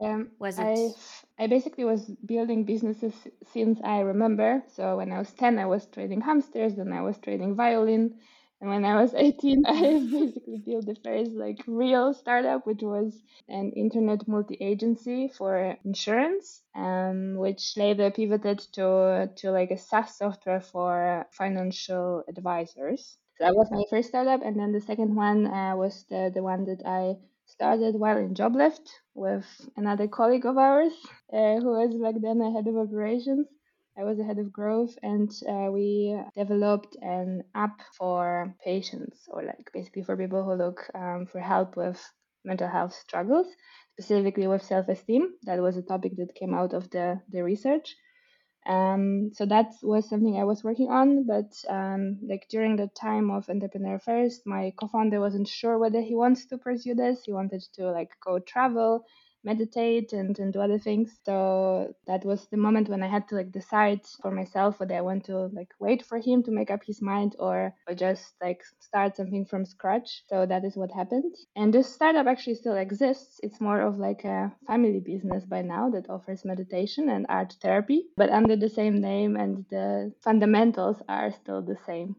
Um, 0.00 0.30
Was 0.38 0.58
it? 0.58 0.62
I 0.64 1.44
I 1.44 1.46
basically 1.46 1.84
was 1.84 2.04
building 2.24 2.64
businesses 2.64 3.14
since 3.52 3.80
I 3.82 4.00
remember. 4.00 4.62
So 4.68 4.96
when 4.96 5.12
I 5.12 5.18
was 5.18 5.32
10, 5.32 5.58
I 5.58 5.66
was 5.66 5.86
trading 5.86 6.20
hamsters, 6.20 6.76
then 6.76 6.92
I 6.92 7.00
was 7.02 7.18
trading 7.18 7.54
violin, 7.54 8.18
and 8.64 8.72
when 8.72 8.84
I 8.86 9.02
was 9.02 9.12
18, 9.12 9.66
I 9.66 9.80
basically 10.10 10.56
built 10.64 10.86
the 10.86 10.96
first 11.04 11.32
like 11.32 11.62
real 11.66 12.14
startup, 12.14 12.66
which 12.66 12.80
was 12.80 13.22
an 13.46 13.72
internet 13.72 14.26
multi-agency 14.26 15.28
for 15.28 15.76
insurance, 15.84 16.62
um, 16.74 17.36
which 17.36 17.76
later 17.76 18.10
pivoted 18.10 18.60
to 18.72 19.30
to 19.36 19.50
like 19.50 19.70
a 19.70 19.76
SaaS 19.76 20.16
software 20.16 20.62
for 20.62 21.26
financial 21.30 22.24
advisors. 22.26 23.18
So 23.36 23.44
that 23.44 23.54
was 23.54 23.70
my 23.70 23.84
first 23.90 24.08
startup, 24.08 24.40
and 24.42 24.58
then 24.58 24.72
the 24.72 24.80
second 24.80 25.14
one 25.14 25.46
uh, 25.46 25.76
was 25.76 26.06
the 26.08 26.30
the 26.32 26.42
one 26.42 26.64
that 26.64 26.80
I 26.86 27.16
started 27.44 27.96
while 27.96 28.16
in 28.16 28.34
Joblift 28.34 28.88
with 29.12 29.44
another 29.76 30.08
colleague 30.08 30.46
of 30.46 30.56
ours 30.56 30.94
uh, 31.30 31.60
who 31.60 31.70
was 31.76 31.94
back 32.00 32.14
then 32.18 32.40
a 32.40 32.50
head 32.50 32.66
of 32.66 32.78
operations. 32.78 33.46
I 33.98 34.04
was 34.04 34.18
the 34.18 34.24
head 34.24 34.38
of 34.38 34.52
growth, 34.52 34.98
and 35.02 35.30
uh, 35.48 35.70
we 35.72 36.18
developed 36.36 36.96
an 37.02 37.44
app 37.54 37.80
for 37.98 38.54
patients, 38.64 39.28
or 39.28 39.42
like 39.42 39.70
basically 39.72 40.02
for 40.02 40.16
people 40.16 40.44
who 40.44 40.54
look 40.54 40.88
um, 40.94 41.26
for 41.26 41.40
help 41.40 41.76
with 41.76 42.00
mental 42.44 42.68
health 42.68 42.94
struggles, 42.94 43.46
specifically 43.92 44.46
with 44.46 44.62
self-esteem. 44.62 45.34
That 45.44 45.60
was 45.60 45.76
a 45.76 45.82
topic 45.82 46.16
that 46.16 46.34
came 46.34 46.54
out 46.54 46.72
of 46.74 46.90
the 46.90 47.20
the 47.30 47.42
research. 47.42 47.96
Um, 48.66 49.30
so 49.34 49.44
that 49.46 49.72
was 49.82 50.08
something 50.08 50.38
I 50.38 50.44
was 50.44 50.64
working 50.64 50.90
on, 50.90 51.26
but 51.26 51.52
um, 51.68 52.18
like 52.26 52.46
during 52.48 52.76
the 52.76 52.88
time 52.88 53.30
of 53.30 53.48
Entrepreneur 53.50 53.98
First, 53.98 54.46
my 54.46 54.72
co-founder 54.78 55.20
wasn't 55.20 55.48
sure 55.48 55.78
whether 55.78 56.00
he 56.00 56.14
wants 56.14 56.46
to 56.46 56.58
pursue 56.58 56.94
this. 56.94 57.24
He 57.24 57.32
wanted 57.32 57.62
to 57.74 57.90
like 57.90 58.10
go 58.24 58.38
travel 58.38 59.04
meditate 59.44 60.12
and, 60.12 60.38
and 60.38 60.52
do 60.52 60.60
other 60.60 60.78
things. 60.78 61.18
So 61.24 61.94
that 62.06 62.24
was 62.24 62.46
the 62.46 62.56
moment 62.56 62.88
when 62.88 63.02
I 63.02 63.08
had 63.08 63.28
to 63.28 63.36
like 63.36 63.52
decide 63.52 64.00
for 64.22 64.30
myself 64.30 64.80
whether 64.80 64.94
I 64.94 65.02
want 65.02 65.24
to 65.26 65.46
like 65.52 65.72
wait 65.78 66.04
for 66.04 66.18
him 66.18 66.42
to 66.44 66.50
make 66.50 66.70
up 66.70 66.84
his 66.84 67.02
mind 67.02 67.36
or, 67.38 67.74
or 67.88 67.94
just 67.94 68.34
like 68.42 68.62
start 68.80 69.16
something 69.16 69.44
from 69.44 69.64
scratch. 69.64 70.22
So 70.28 70.46
that 70.46 70.64
is 70.64 70.76
what 70.76 70.90
happened. 70.90 71.34
And 71.56 71.72
this 71.72 71.92
startup 71.92 72.26
actually 72.26 72.56
still 72.56 72.76
exists. 72.76 73.40
It's 73.42 73.60
more 73.60 73.80
of 73.80 73.98
like 73.98 74.24
a 74.24 74.52
family 74.66 75.00
business 75.00 75.44
by 75.44 75.62
now 75.62 75.90
that 75.90 76.10
offers 76.10 76.44
meditation 76.44 77.08
and 77.08 77.26
art 77.28 77.54
therapy, 77.60 78.06
but 78.16 78.30
under 78.30 78.56
the 78.56 78.68
same 78.68 79.00
name 79.00 79.36
and 79.36 79.64
the 79.70 80.12
fundamentals 80.22 81.02
are 81.08 81.32
still 81.32 81.62
the 81.62 81.76
same. 81.86 82.16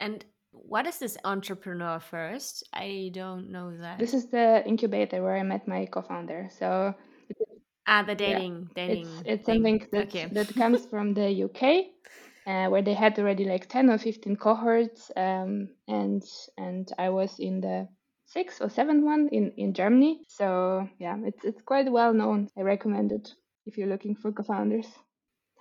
And 0.00 0.24
what 0.66 0.86
is 0.86 0.98
this 0.98 1.16
entrepreneur 1.24 2.00
first? 2.00 2.64
I 2.72 3.10
don't 3.12 3.50
know 3.50 3.76
that. 3.78 3.98
This 3.98 4.14
is 4.14 4.26
the 4.26 4.62
incubator 4.66 5.22
where 5.22 5.36
I 5.36 5.42
met 5.42 5.68
my 5.68 5.86
co-founder. 5.86 6.48
So 6.58 6.94
ah, 7.86 8.02
the 8.02 8.14
dating, 8.14 8.70
yeah, 8.76 8.86
dating. 8.86 9.06
It's, 9.06 9.22
it's 9.26 9.46
something 9.46 9.86
that 9.92 10.08
okay. 10.08 10.26
that 10.32 10.54
comes 10.54 10.86
from 10.90 11.14
the 11.14 11.44
UK, 11.44 11.86
uh, 12.46 12.70
where 12.70 12.82
they 12.82 12.94
had 12.94 13.18
already 13.18 13.44
like 13.44 13.68
ten 13.68 13.90
or 13.90 13.98
fifteen 13.98 14.36
cohorts, 14.36 15.10
um, 15.16 15.68
and 15.88 16.22
and 16.56 16.90
I 16.98 17.10
was 17.10 17.38
in 17.38 17.60
the 17.60 17.88
sixth 18.26 18.60
or 18.60 18.70
seventh 18.70 19.04
one 19.04 19.28
in 19.32 19.52
in 19.56 19.74
Germany. 19.74 20.22
So 20.28 20.88
yeah, 20.98 21.16
it's 21.24 21.44
it's 21.44 21.62
quite 21.62 21.90
well 21.90 22.14
known. 22.14 22.48
I 22.56 22.62
recommend 22.62 23.12
it 23.12 23.34
if 23.66 23.76
you're 23.76 23.88
looking 23.88 24.14
for 24.14 24.32
co-founders. 24.32 24.86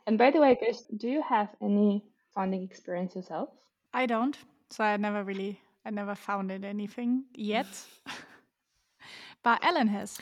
And 0.05 0.17
by 0.17 0.31
the 0.31 0.41
way, 0.41 0.55
Chris, 0.55 0.83
do 0.97 1.07
you 1.07 1.21
have 1.21 1.49
any 1.61 2.03
founding 2.35 2.63
experience 2.63 3.15
yourself? 3.15 3.49
I 3.93 4.05
don't. 4.05 4.37
So 4.73 4.83
I 4.83 4.97
never 4.97 5.23
really, 5.23 5.61
I 5.85 5.91
never 5.91 6.15
founded 6.15 6.65
anything 6.65 7.25
yet. 7.35 7.67
but 9.43 9.63
Ellen 9.63 9.87
has. 9.87 10.17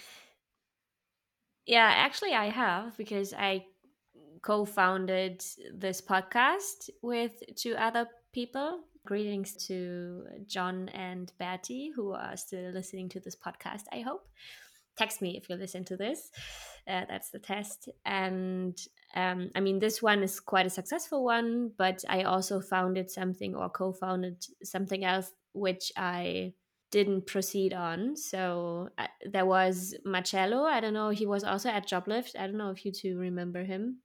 Yeah, 1.66 1.90
actually, 1.90 2.34
I 2.34 2.50
have 2.50 2.98
because 2.98 3.34
I 3.34 3.64
co 4.42 4.66
founded 4.66 5.42
this 5.74 6.02
podcast 6.02 6.90
with 7.02 7.32
two 7.56 7.76
other 7.76 8.10
people. 8.34 8.82
Greetings 9.06 9.54
to 9.68 10.26
John 10.48 10.90
and 10.90 11.32
Betty, 11.40 11.94
who 11.96 12.12
are 12.12 12.36
still 12.36 12.74
listening 12.74 13.08
to 13.08 13.22
this 13.22 13.38
podcast, 13.38 13.84
I 13.94 14.02
hope. 14.02 14.28
Text 14.98 15.22
me 15.22 15.38
if 15.38 15.50
you 15.50 15.56
listen 15.56 15.86
to 15.86 15.96
this. 15.96 16.30
Uh, 16.86 17.06
that's 17.08 17.30
the 17.30 17.40
test. 17.40 17.88
And 18.06 18.78
um, 19.16 19.52
I 19.56 19.60
mean, 19.60 19.80
this 19.80 20.02
one 20.02 20.24
is 20.24 20.40
quite 20.40 20.66
a 20.66 20.70
successful 20.70 21.24
one, 21.24 21.72
but 21.78 22.04
I 22.08 22.24
also 22.24 22.62
founded 22.62 23.10
something 23.10 23.56
or 23.56 23.70
co 23.70 23.94
founded 23.94 24.46
something 24.64 25.04
else 25.04 25.32
which 25.54 25.92
I 25.98 26.54
didn't 26.92 27.28
proceed 27.28 27.74
on. 27.74 28.16
So 28.16 28.90
uh, 28.98 29.08
there 29.30 29.46
was 29.46 29.96
Marcello. 30.06 30.64
I 30.64 30.80
don't 30.80 30.94
know. 30.94 31.10
He 31.10 31.26
was 31.26 31.44
also 31.44 31.70
at 31.70 31.88
Joblift. 31.88 32.38
I 32.38 32.48
don't 32.48 32.58
know 32.58 32.72
if 32.72 32.86
you 32.86 32.92
two 32.92 33.18
remember 33.18 33.64
him. 33.64 34.00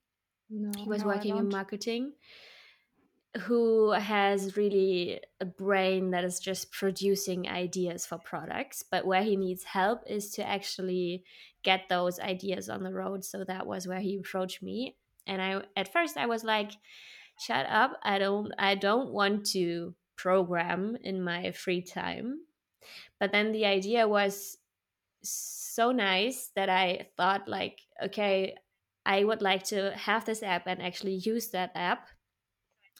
No, 0.50 0.70
he 0.76 0.88
was 0.88 1.02
no, 1.02 1.08
working 1.08 1.36
in 1.36 1.48
marketing 1.48 2.12
who 3.40 3.90
has 3.92 4.56
really 4.56 5.20
a 5.40 5.44
brain 5.44 6.10
that 6.10 6.24
is 6.24 6.38
just 6.38 6.72
producing 6.72 7.48
ideas 7.48 8.06
for 8.06 8.18
products 8.18 8.82
but 8.82 9.06
where 9.06 9.22
he 9.22 9.36
needs 9.36 9.64
help 9.64 10.02
is 10.06 10.30
to 10.30 10.46
actually 10.46 11.24
get 11.66 11.88
those 11.88 12.20
ideas 12.20 12.70
on 12.70 12.84
the 12.84 12.92
road. 12.92 13.24
So 13.24 13.42
that 13.44 13.66
was 13.66 13.88
where 13.88 13.98
he 13.98 14.16
approached 14.16 14.62
me. 14.62 14.96
And 15.26 15.42
i 15.42 15.62
at 15.76 15.92
first 15.92 16.16
i 16.16 16.26
was 16.26 16.44
like 16.44 16.70
shut 17.38 17.66
up. 17.66 17.98
I 18.02 18.18
don't 18.18 18.52
i 18.58 18.76
don't 18.76 19.10
want 19.12 19.46
to 19.46 19.94
program 20.16 20.96
in 21.02 21.22
my 21.22 21.50
free 21.50 21.82
time. 21.82 22.40
But 23.18 23.32
then 23.32 23.52
the 23.52 23.66
idea 23.66 24.06
was 24.06 24.56
so 25.22 25.90
nice 25.90 26.52
that 26.54 26.68
i 26.68 27.08
thought 27.16 27.48
like 27.48 27.80
okay 28.00 28.54
i 29.04 29.24
would 29.24 29.42
like 29.42 29.64
to 29.64 29.90
have 29.96 30.24
this 30.24 30.42
app 30.42 30.68
and 30.68 30.80
actually 30.80 31.14
use 31.14 31.48
that 31.48 31.72
app 31.74 32.08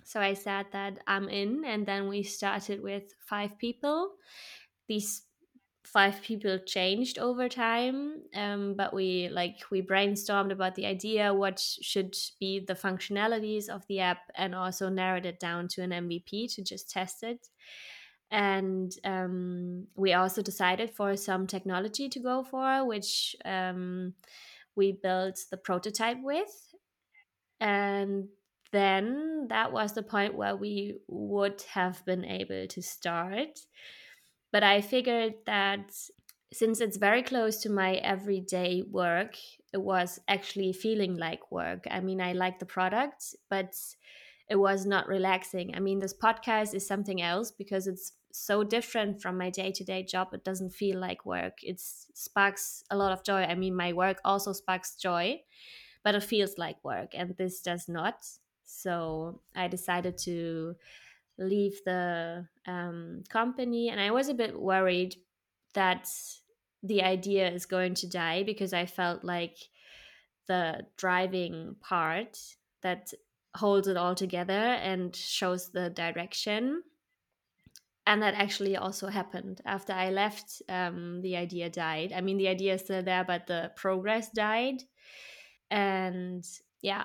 so 0.07 0.21
I 0.21 0.35
said 0.35 0.67
that 0.71 1.01
I'm 1.09 1.29
in, 1.29 1.65
and 1.65 1.85
then 1.85 2.07
we 2.07 2.23
started 2.23 2.81
with 2.81 3.13
five 3.19 3.59
people. 3.59 4.13
These 4.87 5.23
five 5.85 6.23
people 6.23 6.61
changed 6.61 7.19
over 7.19 7.49
time, 7.49 8.23
um, 8.33 8.75
but 8.77 8.95
we 8.95 9.29
like 9.31 9.57
we 9.73 9.83
brainstormed 9.83 10.53
about 10.53 10.77
the 10.77 10.87
idea, 10.87 11.35
what 11.35 11.59
should 11.59 12.15
be 12.39 12.61
the 12.61 12.77
functionalities 12.77 13.69
of 13.69 13.85
the 13.89 13.99
app, 13.99 14.31
and 14.37 14.55
also 14.55 14.89
narrowed 14.89 15.27
it 15.27 15.41
down 15.41 15.67
to 15.67 15.83
an 15.83 15.91
MVP 15.91 16.55
to 16.55 16.63
just 16.63 16.89
test 16.89 17.25
it. 17.25 17.49
And 18.31 18.93
um, 19.03 19.89
we 19.97 20.13
also 20.13 20.41
decided 20.41 20.95
for 20.95 21.17
some 21.17 21.49
technology 21.49 22.09
to 22.11 22.21
go 22.21 22.45
for, 22.45 22.87
which 22.87 23.35
um, 23.45 24.15
we 24.77 24.93
built 24.93 25.41
the 25.51 25.57
prototype 25.57 26.19
with 26.23 26.75
and 27.61 28.29
then 28.73 29.47
that 29.49 29.73
was 29.73 29.95
the 29.95 30.03
point 30.03 30.35
where 30.35 30.57
we 30.57 30.99
would 31.09 31.63
have 31.73 32.05
been 32.05 32.25
able 32.25 32.67
to 32.69 32.83
start. 32.83 33.61
But 34.53 34.63
I 34.63 34.81
figured 34.81 35.35
that 35.47 35.93
since 36.53 36.81
it's 36.81 36.97
very 36.97 37.23
close 37.23 37.59
to 37.63 37.71
my 37.71 37.95
everyday 37.97 38.83
work, 38.83 39.37
it 39.73 39.83
was 39.83 40.21
actually 40.29 40.73
feeling 40.73 41.17
like 41.17 41.51
work. 41.51 41.85
I 41.91 42.01
mean, 42.01 42.21
I 42.21 42.33
like 42.33 42.59
the 42.59 42.67
product, 42.67 43.35
but 43.51 43.75
it 44.49 44.57
was 44.57 44.87
not 44.87 45.09
relaxing. 45.09 45.75
I 45.75 45.81
mean, 45.81 45.99
this 45.99 46.15
podcast 46.15 46.75
is 46.75 46.87
something 46.87 47.21
else 47.21 47.51
because 47.51 47.87
it's 47.87 48.13
so 48.33 48.63
different 48.63 49.21
from 49.21 49.37
my 49.39 49.51
day 49.51 49.73
to 49.73 49.85
day 49.85 50.03
job. 50.05 50.29
It 50.33 50.45
doesn't 50.45 50.71
feel 50.71 50.99
like 51.01 51.27
work. 51.27 51.59
It 51.63 51.81
sparks 51.81 52.85
a 52.91 52.97
lot 52.97 53.13
of 53.13 53.25
joy. 53.25 53.43
I 53.43 53.55
mean, 53.55 53.75
my 53.75 53.93
work 53.93 54.21
also 54.25 54.53
sparks 54.53 54.95
joy, 54.95 55.41
but 56.05 56.15
it 56.15 56.23
feels 56.23 56.59
like 56.59 56.77
work, 56.85 57.11
and 57.15 57.37
this 57.37 57.61
does 57.61 57.89
not. 57.89 58.25
So 58.67 59.41
I 59.55 59.69
decided 59.69 60.19
to 60.19 60.75
leave 61.39 61.81
the 61.85 62.47
um, 62.67 63.23
company, 63.29 63.89
and 63.89 64.01
I 64.01 64.11
was 64.11 64.29
a 64.29 64.35
bit 64.35 64.61
worried 64.61 65.17
that 65.75 66.09
the 66.83 67.03
idea 67.03 67.51
is 67.51 67.67
going 67.67 67.95
to 67.95 68.09
die 68.09 68.43
because 68.43 68.73
I 68.73 68.87
felt 68.87 69.25
like 69.25 69.57
the 70.47 70.87
driving 70.97 71.77
part 71.81 72.39
that 72.83 73.13
holds 73.57 73.89
it 73.89 73.97
all 73.97 74.15
together 74.15 74.53
and 74.53 75.15
shows 75.15 75.71
the 75.71 75.91
direction. 75.91 76.83
And 78.07 78.23
that 78.23 78.35
actually 78.35 78.77
also 78.77 79.09
happened 79.09 79.61
after 79.65 79.93
I 79.93 80.11
left. 80.11 80.63
Um, 80.69 81.23
the 81.23 81.37
idea 81.37 81.69
died. 81.69 82.13
I 82.15 82.21
mean, 82.21 82.37
the 82.37 82.49
idea 82.49 82.75
is 82.75 82.83
still 82.83 83.03
there, 83.03 83.25
but 83.25 83.49
the 83.49 83.73
progress 83.75 84.31
died. 84.31 84.83
And 85.71 86.45
yeah, 86.83 87.05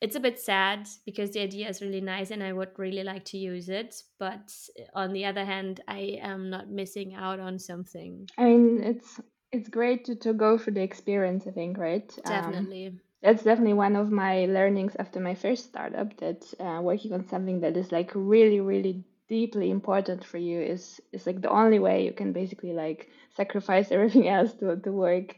it's 0.00 0.16
a 0.16 0.20
bit 0.20 0.38
sad 0.38 0.88
because 1.04 1.30
the 1.30 1.40
idea 1.40 1.68
is 1.68 1.82
really 1.82 2.00
nice 2.00 2.30
and 2.30 2.42
I 2.42 2.52
would 2.52 2.78
really 2.78 3.04
like 3.04 3.24
to 3.26 3.38
use 3.38 3.68
it. 3.68 3.94
But 4.18 4.52
on 4.94 5.12
the 5.12 5.24
other 5.24 5.44
hand, 5.44 5.80
I 5.88 6.18
am 6.22 6.50
not 6.50 6.68
missing 6.68 7.14
out 7.14 7.40
on 7.40 7.58
something. 7.58 8.28
I 8.38 8.44
mean, 8.44 8.82
it's 8.82 9.20
it's 9.52 9.68
great 9.68 10.04
to, 10.06 10.16
to 10.16 10.32
go 10.32 10.58
through 10.58 10.74
the 10.74 10.82
experience. 10.82 11.46
I 11.46 11.52
think, 11.52 11.78
right? 11.78 12.10
Um, 12.24 12.32
Definitely. 12.32 12.86
Um, 12.88 13.00
that's 13.22 13.42
definitely 13.42 13.74
one 13.74 13.96
of 13.96 14.10
my 14.10 14.46
learnings 14.46 14.94
after 14.98 15.20
my 15.20 15.34
first 15.34 15.64
startup 15.64 16.16
that 16.18 16.44
uh, 16.60 16.80
working 16.82 17.12
on 17.12 17.26
something 17.26 17.60
that 17.60 17.76
is 17.76 17.90
like 17.90 18.12
really 18.14 18.60
really 18.60 19.04
deeply 19.28 19.70
important 19.70 20.24
for 20.24 20.38
you 20.38 20.60
is 20.60 21.00
is 21.12 21.26
like 21.26 21.40
the 21.40 21.50
only 21.50 21.78
way 21.78 22.04
you 22.04 22.12
can 22.12 22.32
basically 22.32 22.72
like 22.72 23.08
sacrifice 23.34 23.90
everything 23.96 24.28
else 24.28 24.52
to 24.54 24.76
to 24.76 24.92
work 24.92 25.34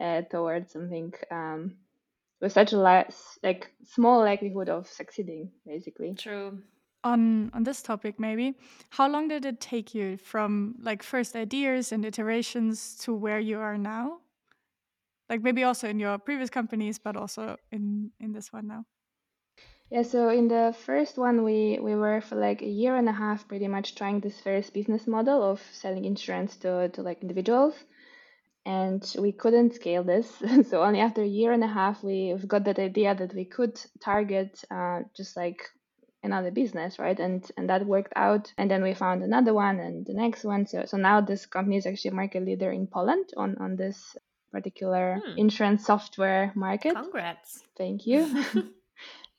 uh, 0.00 0.22
towards 0.22 0.72
something 0.72 1.12
um, 1.30 1.76
with 2.40 2.52
such 2.52 2.72
a 2.72 2.78
less 2.78 3.38
like 3.42 3.72
small 3.84 4.20
likelihood 4.20 4.68
of 4.68 4.88
succeeding 4.88 5.50
basically. 5.66 6.14
True. 6.14 6.62
On 7.02 7.50
on 7.54 7.62
this 7.62 7.82
topic 7.82 8.20
maybe 8.20 8.54
how 8.90 9.08
long 9.08 9.28
did 9.28 9.44
it 9.44 9.60
take 9.60 9.94
you 9.94 10.16
from 10.18 10.74
like 10.80 11.02
first 11.02 11.34
ideas 11.34 11.92
and 11.92 12.04
iterations 12.04 12.96
to 12.96 13.14
where 13.14 13.40
you 13.40 13.58
are 13.58 13.78
now? 13.78 14.20
Like 15.28 15.42
maybe 15.42 15.64
also 15.64 15.88
in 15.88 15.98
your 15.98 16.18
previous 16.18 16.50
companies 16.50 16.98
but 16.98 17.16
also 17.16 17.56
in 17.70 18.10
in 18.20 18.32
this 18.32 18.52
one 18.52 18.66
now. 18.66 18.84
Yeah 19.90 20.02
so 20.02 20.28
in 20.28 20.48
the 20.48 20.74
first 20.86 21.18
one 21.18 21.42
we 21.42 21.78
we 21.80 21.94
were 21.94 22.20
for 22.20 22.36
like 22.36 22.62
a 22.62 22.68
year 22.68 22.96
and 22.96 23.08
a 23.08 23.12
half 23.12 23.48
pretty 23.48 23.66
much 23.68 23.94
trying 23.94 24.20
this 24.20 24.40
first 24.40 24.72
business 24.72 25.06
model 25.06 25.42
of 25.42 25.60
selling 25.72 26.04
insurance 26.04 26.56
to 26.58 26.88
to 26.90 27.02
like 27.02 27.22
individuals 27.22 27.74
and 28.66 29.14
we 29.18 29.32
couldn't 29.32 29.74
scale 29.74 30.04
this. 30.04 30.30
So 30.68 30.82
only 30.82 31.00
after 31.00 31.22
a 31.22 31.26
year 31.26 31.52
and 31.52 31.64
a 31.64 31.68
half 31.68 32.02
we 32.02 32.34
got 32.46 32.64
that 32.64 32.78
idea 32.78 33.14
that 33.14 33.34
we 33.34 33.44
could 33.44 33.80
target 34.00 34.62
uh, 34.70 35.00
just 35.16 35.36
like 35.36 35.62
another 36.22 36.50
business 36.50 36.98
right? 36.98 37.18
And 37.18 37.50
and 37.56 37.68
that 37.70 37.86
worked 37.86 38.12
out. 38.16 38.52
And 38.58 38.70
then 38.70 38.82
we 38.82 38.94
found 38.94 39.22
another 39.22 39.54
one 39.54 39.80
and 39.80 40.06
the 40.06 40.14
next 40.14 40.44
one. 40.44 40.66
So 40.66 40.84
so 40.86 40.96
now 40.96 41.20
this 41.20 41.46
company 41.46 41.76
is 41.76 41.86
actually 41.86 42.10
a 42.10 42.14
market 42.14 42.44
leader 42.44 42.70
in 42.70 42.86
poland 42.86 43.30
on 43.36 43.56
on 43.58 43.76
this 43.76 44.16
particular 44.52 45.20
hmm. 45.24 45.38
insurance 45.38 45.86
software 45.86 46.52
market. 46.54 46.94
Congrats. 46.94 47.62
Thank 47.76 48.06
you. 48.06 48.44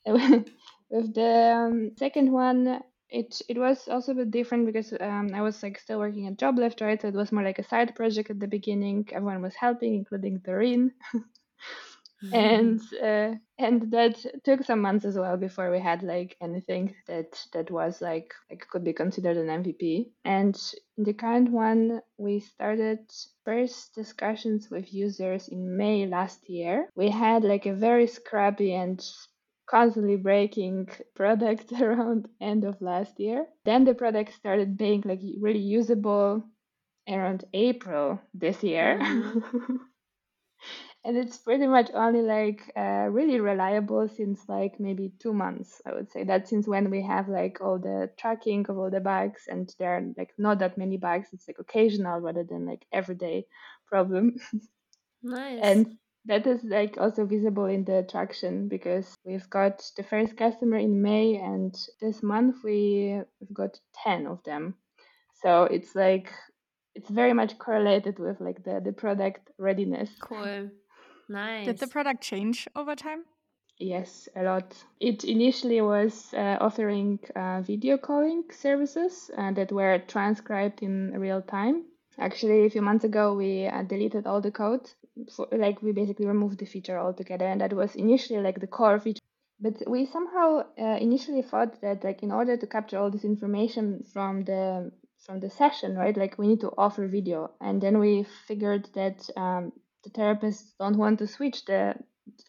With 0.90 1.13
the 1.13 1.54
um, 1.56 1.92
second 1.96 2.32
one 2.32 2.82
it 3.12 3.41
it 3.50 3.58
was 3.58 3.88
also 3.88 4.13
a 4.13 4.15
bit 4.15 4.32
different 4.32 4.65
because 4.65 4.94
um, 5.00 5.32
I 5.36 5.41
was 5.41 5.62
like 5.62 5.77
still 5.80 6.00
working 6.00 6.27
at 6.27 6.38
Joblift, 6.38 6.82
right? 6.82 7.01
So 7.01 7.10
it 7.10 7.13
was 7.13 7.32
more 7.32 7.44
like 7.44 7.60
a 7.60 7.68
side 7.68 7.94
project 7.96 8.30
at 8.30 8.39
the 8.39 8.48
beginning. 8.48 9.08
Everyone 9.12 9.41
was 9.41 9.56
helping, 9.56 9.96
including 9.96 10.39
Doreen. 10.39 10.91
and 12.34 12.80
uh, 13.03 13.34
and 13.58 13.91
that 13.91 14.24
took 14.46 14.63
some 14.63 14.80
months 14.82 15.06
as 15.06 15.18
well 15.18 15.38
before 15.38 15.72
we 15.72 15.80
had 15.80 16.03
like 16.03 16.38
anything 16.41 16.96
that 17.08 17.46
that 17.51 17.70
was 17.70 18.01
like 18.01 18.34
like 18.50 18.65
could 18.70 18.84
be 18.84 18.94
considered 18.94 19.38
an 19.38 19.63
MVP. 19.63 20.12
And 20.24 20.58
in 20.98 21.03
the 21.03 21.13
current 21.13 21.51
one, 21.51 22.01
we 22.18 22.39
started 22.39 23.00
first 23.44 23.94
discussions 23.96 24.70
with 24.70 24.94
users 24.94 25.50
in 25.50 25.75
May 25.75 26.06
last 26.06 26.50
year. 26.50 26.88
We 26.96 27.10
had 27.10 27.44
like 27.44 27.65
a 27.65 27.74
very 27.74 28.08
scrappy 28.08 28.74
and 28.74 29.03
constantly 29.68 30.15
breaking 30.15 30.89
product 31.15 31.72
around 31.82 32.27
end 32.39 32.63
of 32.63 32.82
last 32.82 33.20
year. 33.20 33.46
Then 33.65 33.86
the 33.86 33.94
product 33.94 34.34
started 34.34 34.77
being 34.77 35.03
like 35.06 35.22
really 35.39 35.60
usable 35.60 36.44
around 37.08 37.46
April 37.53 38.20
this 38.34 38.63
year. 38.63 39.00
Mm-hmm. 39.01 39.75
and 41.03 41.18
it's 41.18 41.38
pretty 41.38 41.65
much 41.65 41.89
only 41.94 42.22
like 42.22 42.72
uh, 42.77 43.08
really 43.10 43.39
reliable 43.39 44.08
since 44.08 44.39
like 44.48 44.80
maybe 44.80 45.12
two 45.20 45.34
months 45.34 45.82
i 45.86 45.94
would 45.94 46.12
say 46.12 46.24
that 46.24 46.48
since 46.48 46.68
when 46.68 46.89
we 46.89 47.01
have 47.01 47.27
like 47.27 47.60
all 47.62 47.80
the 47.80 48.10
tracking 48.18 48.65
of 48.70 48.77
all 48.77 48.89
the 48.89 49.00
bugs 49.00 49.44
and 49.48 49.74
there 49.80 49.98
are 49.98 50.03
like 50.18 50.32
not 50.38 50.60
that 50.60 50.77
many 50.77 50.98
bugs 50.98 51.30
it's 51.34 51.48
like 51.48 51.60
occasional 51.60 52.20
rather 52.20 52.44
than 52.44 52.65
like 52.65 52.86
everyday 52.91 53.46
problem 53.88 54.36
nice 55.24 55.60
and 55.62 55.98
that 56.25 56.46
is 56.46 56.63
like 56.63 56.98
also 57.00 57.25
visible 57.25 57.66
in 57.66 57.84
the 57.86 58.06
traction 58.10 58.68
because 58.68 59.16
we've 59.25 59.50
got 59.50 59.84
the 59.98 60.04
first 60.04 60.38
customer 60.38 60.78
in 60.78 61.01
may 61.01 61.36
and 61.36 61.75
this 62.00 62.22
month 62.22 62.58
we, 62.63 63.20
we've 63.40 63.54
got 63.54 63.80
10 64.04 64.28
of 64.28 64.44
them 64.44 64.75
so 65.42 65.63
it's 65.63 65.96
like 65.96 66.32
it's 66.94 67.10
very 67.10 67.34
much 67.34 67.58
correlated 67.58 68.20
with 68.20 68.40
like 68.42 68.63
the 68.63 68.82
the 68.84 68.92
product 68.92 69.50
readiness 69.58 70.10
cool 70.22 70.70
Nice. 71.31 71.66
Did 71.66 71.79
the 71.79 71.88
product 71.88 72.22
change 72.22 72.68
over 72.75 72.94
time? 72.94 73.24
Yes, 73.79 74.27
a 74.36 74.44
lot. 74.44 74.75
It 75.00 75.24
initially 75.24 75.79
was 75.79 76.34
uh, 76.34 76.57
offering 76.60 77.20
uh, 77.36 77.62
video 77.62 77.98
calling 77.98 78.44
services 78.51 79.31
uh, 79.38 79.53
that 79.53 79.72
were 79.72 80.00
transcribed 80.07 80.84
in 80.84 81.18
real 81.18 81.42
time. 81.42 81.86
Actually, 82.20 82.66
a 82.66 82.70
few 82.70 82.81
months 82.81 83.05
ago, 83.05 83.34
we 83.34 83.66
uh, 83.66 83.84
deleted 83.84 84.27
all 84.27 84.42
the 84.42 84.51
code. 84.51 84.92
For, 85.35 85.47
like, 85.51 85.81
we 85.81 85.91
basically 85.91 86.25
removed 86.25 86.59
the 86.59 86.65
feature 86.65 86.97
altogether, 86.97 87.45
and 87.45 87.61
that 87.61 87.74
was 87.74 87.95
initially 87.95 88.39
like 88.39 88.59
the 88.59 88.67
core 88.67 89.00
feature. 89.00 89.19
But 89.59 89.83
we 89.87 90.05
somehow 90.05 90.63
uh, 90.79 90.97
initially 91.00 91.41
thought 91.41 91.81
that, 91.81 92.03
like, 92.03 92.24
in 92.24 92.31
order 92.31 92.57
to 92.57 92.67
capture 92.67 92.97
all 92.97 93.11
this 93.11 93.25
information 93.25 94.03
from 94.13 94.43
the 94.43 94.91
from 95.25 95.39
the 95.39 95.51
session, 95.51 95.95
right? 95.95 96.17
Like, 96.17 96.37
we 96.39 96.47
need 96.47 96.61
to 96.61 96.74
offer 96.77 97.07
video, 97.07 97.51
and 97.59 97.81
then 97.81 98.00
we 98.00 98.25
figured 98.47 98.89
that 98.95 99.29
um, 99.37 99.71
the 100.03 100.09
therapists 100.09 100.71
don't 100.79 100.97
want 100.97 101.19
to 101.19 101.27
switch 101.27 101.65
the 101.65 101.95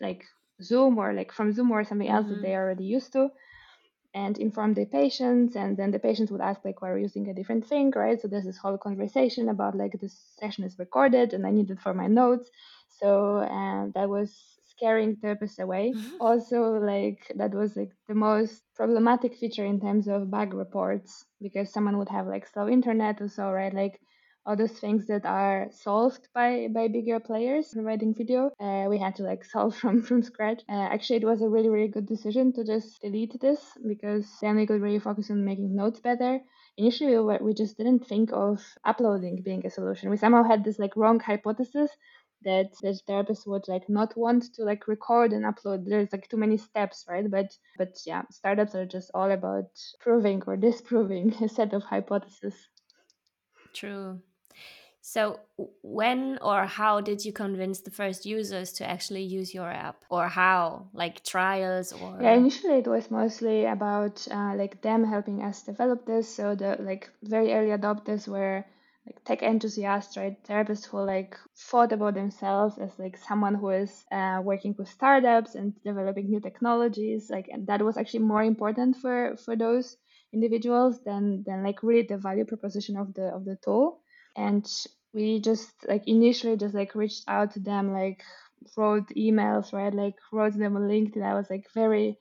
like 0.00 0.24
Zoom 0.62 0.98
or 0.98 1.12
like 1.12 1.32
from 1.32 1.52
Zoom 1.52 1.70
or 1.70 1.84
something 1.84 2.08
else 2.08 2.26
mm-hmm. 2.26 2.34
that 2.34 2.42
they're 2.42 2.62
already 2.62 2.84
used 2.84 3.12
to 3.12 3.30
and 4.14 4.38
inform 4.38 4.74
the 4.74 4.84
patients 4.84 5.56
and 5.56 5.76
then 5.76 5.90
the 5.90 5.98
patients 5.98 6.30
would 6.30 6.40
ask 6.40 6.60
like 6.64 6.82
why 6.82 6.90
are 6.90 6.98
using 6.98 7.28
a 7.28 7.34
different 7.34 7.66
thing 7.66 7.92
right? 7.96 8.20
So 8.20 8.28
there's 8.28 8.44
this 8.44 8.58
whole 8.58 8.78
conversation 8.78 9.48
about 9.48 9.74
like 9.76 9.92
this 10.00 10.16
session 10.38 10.64
is 10.64 10.78
recorded 10.78 11.32
and 11.32 11.46
i 11.46 11.50
need 11.50 11.70
it 11.70 11.80
for 11.80 11.94
my 11.94 12.06
notes. 12.06 12.50
So 12.88 13.36
uh, 13.38 13.86
that 13.94 14.08
was 14.08 14.34
scaring 14.66 15.16
therapists 15.16 15.58
away. 15.58 15.94
Mm-hmm. 15.96 16.16
also 16.20 16.74
like 16.92 17.20
that 17.36 17.52
was 17.54 17.76
like 17.76 17.92
the 18.08 18.14
most 18.14 18.62
problematic 18.74 19.34
feature 19.36 19.64
in 19.64 19.80
terms 19.80 20.08
of 20.08 20.30
bug 20.30 20.54
reports 20.54 21.24
because 21.40 21.72
someone 21.72 21.98
would 21.98 22.08
have 22.08 22.26
like 22.26 22.46
slow 22.46 22.68
internet 22.68 23.20
or 23.20 23.28
so 23.28 23.50
right? 23.50 23.72
Like 23.74 24.00
all 24.44 24.56
those 24.56 24.72
things 24.72 25.06
that 25.06 25.24
are 25.24 25.68
solved 25.70 26.28
by 26.34 26.68
by 26.74 26.88
bigger 26.88 27.20
players 27.20 27.68
providing 27.72 28.12
video 28.12 28.50
uh, 28.60 28.86
we 28.88 28.98
had 28.98 29.14
to 29.14 29.22
like 29.22 29.44
solve 29.44 29.74
from 29.80 30.02
from 30.02 30.22
scratch. 30.22 30.62
Uh, 30.68 30.88
actually 30.94 31.16
it 31.16 31.24
was 31.24 31.42
a 31.42 31.48
really 31.48 31.68
really 31.68 31.88
good 31.88 32.06
decision 32.06 32.52
to 32.52 32.64
just 32.64 33.00
delete 33.00 33.40
this 33.40 33.60
because 33.86 34.26
then 34.40 34.56
we 34.56 34.66
could 34.66 34.80
really 34.80 34.98
focus 34.98 35.30
on 35.30 35.44
making 35.44 35.74
notes 35.74 36.00
better. 36.00 36.40
Initially 36.76 37.12
we, 37.12 37.20
were, 37.20 37.38
we 37.40 37.54
just 37.54 37.76
didn't 37.76 38.06
think 38.06 38.30
of 38.32 38.60
uploading 38.84 39.42
being 39.42 39.64
a 39.64 39.70
solution. 39.70 40.10
We 40.10 40.16
somehow 40.16 40.42
had 40.42 40.64
this 40.64 40.78
like 40.78 40.96
wrong 40.96 41.20
hypothesis 41.20 41.90
that 42.44 42.72
the 42.82 42.98
therapists 43.08 43.46
would 43.46 43.68
like 43.68 43.88
not 43.88 44.16
want 44.16 44.42
to 44.54 44.64
like 44.64 44.88
record 44.88 45.32
and 45.32 45.44
upload. 45.44 45.84
There's 45.86 46.12
like 46.12 46.28
too 46.28 46.36
many 46.36 46.56
steps 46.56 47.04
right? 47.08 47.30
But 47.30 47.56
but 47.78 47.96
yeah 48.04 48.22
startups 48.30 48.74
are 48.74 48.86
just 48.86 49.12
all 49.14 49.30
about 49.30 49.70
proving 50.00 50.42
or 50.48 50.56
disproving 50.56 51.32
a 51.44 51.48
set 51.48 51.72
of 51.74 51.84
hypotheses. 51.84 52.56
True 53.72 54.20
so, 55.04 55.40
when 55.82 56.38
or 56.40 56.64
how 56.64 57.00
did 57.00 57.24
you 57.24 57.32
convince 57.32 57.80
the 57.80 57.90
first 57.90 58.24
users 58.24 58.72
to 58.74 58.88
actually 58.88 59.24
use 59.24 59.52
your 59.52 59.68
app, 59.68 60.04
or 60.08 60.28
how, 60.28 60.86
like 60.94 61.24
trials, 61.24 61.92
or? 61.92 62.22
Yeah, 62.22 62.34
initially 62.34 62.78
it 62.78 62.86
was 62.86 63.10
mostly 63.10 63.64
about 63.64 64.26
uh, 64.30 64.54
like 64.54 64.80
them 64.80 65.02
helping 65.02 65.42
us 65.42 65.62
develop 65.64 66.06
this. 66.06 66.32
So 66.32 66.54
the 66.54 66.76
like 66.78 67.10
very 67.22 67.52
early 67.52 67.70
adopters 67.70 68.28
were 68.28 68.64
like 69.04 69.24
tech 69.24 69.42
enthusiasts, 69.42 70.16
right? 70.16 70.36
Therapists 70.44 70.86
who 70.86 71.00
like 71.00 71.36
thought 71.56 71.90
about 71.90 72.14
themselves 72.14 72.78
as 72.78 72.96
like 72.96 73.16
someone 73.16 73.56
who 73.56 73.70
is 73.70 74.04
uh, 74.12 74.40
working 74.44 74.76
with 74.78 74.88
startups 74.88 75.56
and 75.56 75.74
developing 75.82 76.30
new 76.30 76.38
technologies. 76.38 77.28
Like, 77.28 77.48
and 77.50 77.66
that 77.66 77.82
was 77.82 77.96
actually 77.96 78.20
more 78.20 78.44
important 78.44 78.98
for 78.98 79.36
for 79.44 79.56
those 79.56 79.96
individuals 80.32 81.00
than 81.04 81.42
than 81.44 81.64
like 81.64 81.82
really 81.82 82.06
the 82.06 82.18
value 82.18 82.44
proposition 82.44 82.96
of 82.96 83.12
the 83.14 83.34
of 83.34 83.44
the 83.44 83.56
tool 83.64 84.01
and 84.36 84.66
we 85.12 85.40
just 85.40 85.70
like 85.88 86.06
initially 86.06 86.56
just 86.56 86.74
like 86.74 86.94
reached 86.94 87.24
out 87.28 87.52
to 87.52 87.60
them 87.60 87.92
like 87.92 88.22
wrote 88.76 89.08
emails 89.16 89.72
right 89.72 89.94
like 89.94 90.14
wrote 90.32 90.56
them 90.56 90.76
on 90.76 90.82
linkedin. 90.82 91.22
I 91.22 91.34
was 91.34 91.50
like 91.50 91.66
very 91.74 92.18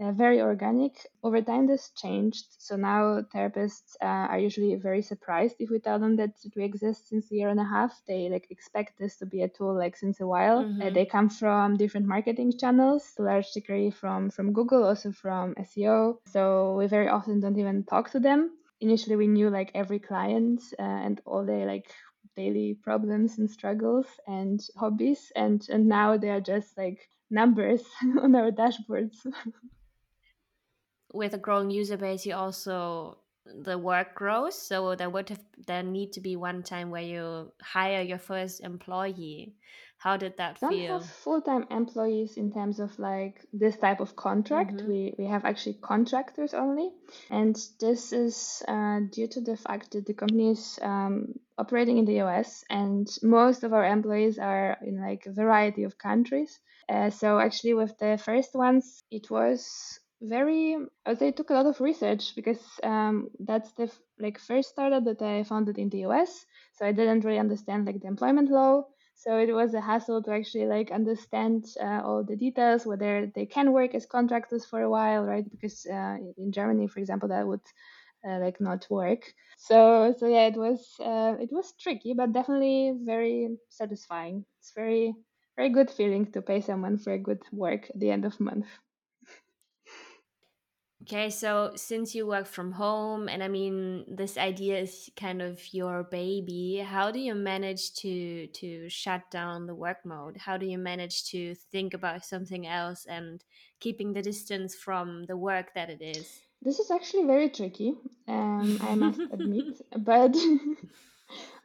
uh, 0.00 0.12
very 0.12 0.40
organic. 0.40 0.92
Over 1.22 1.42
time 1.42 1.66
this 1.66 1.90
changed. 1.90 2.46
So 2.58 2.76
now 2.76 3.22
therapists 3.34 3.96
uh, 4.02 4.32
are 4.32 4.38
usually 4.38 4.74
very 4.76 5.02
surprised 5.02 5.56
if 5.58 5.70
we 5.70 5.78
tell 5.78 5.98
them 5.98 6.16
that 6.16 6.30
we 6.56 6.64
exist 6.64 7.08
since 7.08 7.30
a 7.30 7.34
year 7.34 7.48
and 7.50 7.60
a 7.60 7.64
half. 7.64 8.00
They 8.08 8.28
like 8.30 8.46
expect 8.50 8.98
this 8.98 9.16
to 9.16 9.26
be 9.26 9.42
a 9.42 9.48
tool 9.48 9.74
like 9.76 9.96
since 9.96 10.20
a 10.20 10.26
while. 10.26 10.64
Mm-hmm. 10.64 10.82
uh, 10.82 10.90
they 10.90 11.04
come 11.04 11.28
from 11.28 11.76
different 11.76 12.06
marketing 12.06 12.56
channels 12.58 13.12
to 13.16 13.22
large 13.22 13.52
degree 13.52 13.90
from 13.90 14.30
from 14.30 14.52
google 14.52 14.84
also 14.84 15.12
from 15.12 15.54
seo 15.54 16.18
so 16.26 16.74
we 16.78 16.86
very 16.86 17.08
often 17.08 17.40
don't 17.40 17.58
even 17.58 17.84
talk 17.84 18.10
to 18.10 18.20
them 18.20 18.50
initially 18.80 19.16
we 19.16 19.26
knew 19.26 19.50
like 19.50 19.70
every 19.74 19.98
client 19.98 20.62
uh, 20.78 20.82
and 20.82 21.20
all 21.24 21.44
their 21.44 21.66
like 21.66 21.90
daily 22.36 22.78
problems 22.82 23.38
and 23.38 23.50
struggles 23.50 24.06
and 24.26 24.60
hobbies 24.76 25.32
and 25.36 25.66
and 25.68 25.86
now 25.86 26.16
they 26.16 26.30
are 26.30 26.40
just 26.40 26.76
like 26.78 27.08
numbers 27.30 27.82
on 28.22 28.34
our 28.34 28.50
dashboards 28.50 29.16
with 31.12 31.34
a 31.34 31.38
growing 31.38 31.70
user 31.70 31.96
base 31.96 32.24
you 32.24 32.34
also 32.34 33.18
the 33.44 33.78
work 33.78 34.14
grows. 34.14 34.60
So 34.60 34.94
there 34.94 35.10
would 35.10 35.28
have 35.28 35.44
there 35.66 35.82
need 35.82 36.12
to 36.12 36.20
be 36.20 36.36
one 36.36 36.62
time 36.62 36.90
where 36.90 37.02
you 37.02 37.52
hire 37.62 38.02
your 38.02 38.18
first 38.18 38.60
employee. 38.60 39.54
How 40.00 40.16
did 40.16 40.36
that 40.38 40.60
don't 40.60 40.70
feel? 40.70 40.98
have 41.00 41.04
full-time 41.04 41.66
employees 41.70 42.36
in 42.36 42.52
terms 42.52 42.80
of 42.80 42.98
like 42.98 43.44
this 43.52 43.76
type 43.78 44.00
of 44.00 44.16
contract. 44.16 44.82
Mhm. 44.82 44.88
We 44.88 45.14
we 45.18 45.26
have 45.26 45.44
actually 45.44 45.74
contractors 45.80 46.54
only, 46.54 46.90
and 47.30 47.54
this 47.80 48.12
is 48.12 48.62
uh, 48.68 49.00
due 49.10 49.28
to 49.28 49.40
the 49.40 49.56
fact 49.56 49.92
that 49.92 50.06
the 50.06 50.14
company 50.14 50.50
is 50.50 50.78
um, 50.82 51.34
operating 51.58 51.98
in 51.98 52.04
the 52.06 52.14
US, 52.24 52.64
and 52.70 53.06
most 53.22 53.64
of 53.64 53.72
our 53.72 53.84
employees 53.86 54.38
are 54.38 54.76
in 54.82 55.00
like 55.00 55.26
a 55.26 55.32
variety 55.32 55.84
of 55.84 55.98
countries. 55.98 56.60
Uh, 56.88 57.10
so 57.10 57.38
actually, 57.38 57.74
with 57.74 57.96
the 57.98 58.18
first 58.18 58.54
ones, 58.54 59.02
it 59.10 59.30
was 59.30 59.98
very 60.22 60.76
I 61.06 61.10
would 61.10 61.18
say 61.18 61.28
it 61.28 61.36
took 61.36 61.50
a 61.50 61.54
lot 61.54 61.66
of 61.66 61.80
research 61.80 62.34
because 62.36 62.62
um, 62.82 63.30
that's 63.40 63.72
the 63.72 63.84
f- 63.84 64.00
like 64.18 64.38
first 64.38 64.70
startup 64.70 65.04
that 65.04 65.22
I 65.22 65.44
founded 65.44 65.78
in 65.78 65.88
the 65.90 66.00
US. 66.00 66.44
So 66.74 66.86
I 66.86 66.92
didn't 66.92 67.24
really 67.24 67.38
understand 67.38 67.86
like 67.86 68.00
the 68.00 68.08
employment 68.08 68.50
law. 68.50 68.84
So 69.22 69.38
it 69.38 69.52
was 69.52 69.74
a 69.74 69.80
hassle 69.80 70.22
to 70.24 70.32
actually 70.32 70.66
like 70.66 70.90
understand 70.90 71.66
uh, 71.80 72.00
all 72.04 72.24
the 72.24 72.36
details, 72.36 72.86
whether 72.86 73.30
they 73.34 73.46
can 73.46 73.72
work 73.72 73.94
as 73.94 74.06
contractors 74.06 74.64
for 74.64 74.80
a 74.82 74.90
while, 74.90 75.24
right? 75.24 75.48
Because 75.50 75.86
uh, 75.86 76.16
in 76.38 76.52
Germany, 76.52 76.86
for 76.88 77.00
example, 77.00 77.28
that 77.28 77.46
would 77.46 77.60
uh, 78.28 78.38
like 78.38 78.60
not 78.60 78.86
work. 78.90 79.22
So 79.58 80.14
so 80.18 80.26
yeah, 80.26 80.46
it 80.46 80.56
was 80.56 80.80
uh, 81.00 81.36
it 81.40 81.50
was 81.52 81.72
tricky, 81.80 82.14
but 82.14 82.32
definitely 82.32 82.94
very 83.04 83.56
satisfying. 83.68 84.44
It's 84.60 84.72
very 84.74 85.14
very 85.56 85.70
good 85.70 85.90
feeling 85.90 86.30
to 86.32 86.42
pay 86.42 86.60
someone 86.60 86.98
for 86.98 87.12
a 87.12 87.18
good 87.18 87.42
work 87.52 87.90
at 87.90 88.00
the 88.00 88.10
end 88.10 88.24
of 88.24 88.40
month. 88.40 88.66
Okay, 91.02 91.30
so 91.30 91.72
since 91.76 92.14
you 92.14 92.26
work 92.26 92.46
from 92.46 92.72
home, 92.72 93.28
and 93.28 93.42
I 93.42 93.48
mean 93.48 94.04
this 94.06 94.36
idea 94.36 94.78
is 94.78 95.10
kind 95.16 95.40
of 95.40 95.58
your 95.72 96.04
baby, 96.04 96.84
how 96.86 97.10
do 97.10 97.18
you 97.18 97.34
manage 97.34 97.94
to 97.94 98.46
to 98.48 98.88
shut 98.90 99.30
down 99.30 99.66
the 99.66 99.74
work 99.74 100.04
mode? 100.04 100.36
How 100.36 100.58
do 100.58 100.66
you 100.66 100.76
manage 100.76 101.24
to 101.30 101.54
think 101.54 101.94
about 101.94 102.24
something 102.26 102.66
else 102.66 103.06
and 103.06 103.42
keeping 103.80 104.12
the 104.12 104.20
distance 104.20 104.74
from 104.74 105.24
the 105.24 105.38
work 105.38 105.72
that 105.74 105.88
it 105.88 106.02
is? 106.02 106.42
This 106.60 106.78
is 106.78 106.90
actually 106.90 107.24
very 107.24 107.48
tricky, 107.48 107.96
um, 108.28 108.78
I 108.82 108.94
must 108.94 109.20
admit, 109.32 109.80
but 109.96 110.36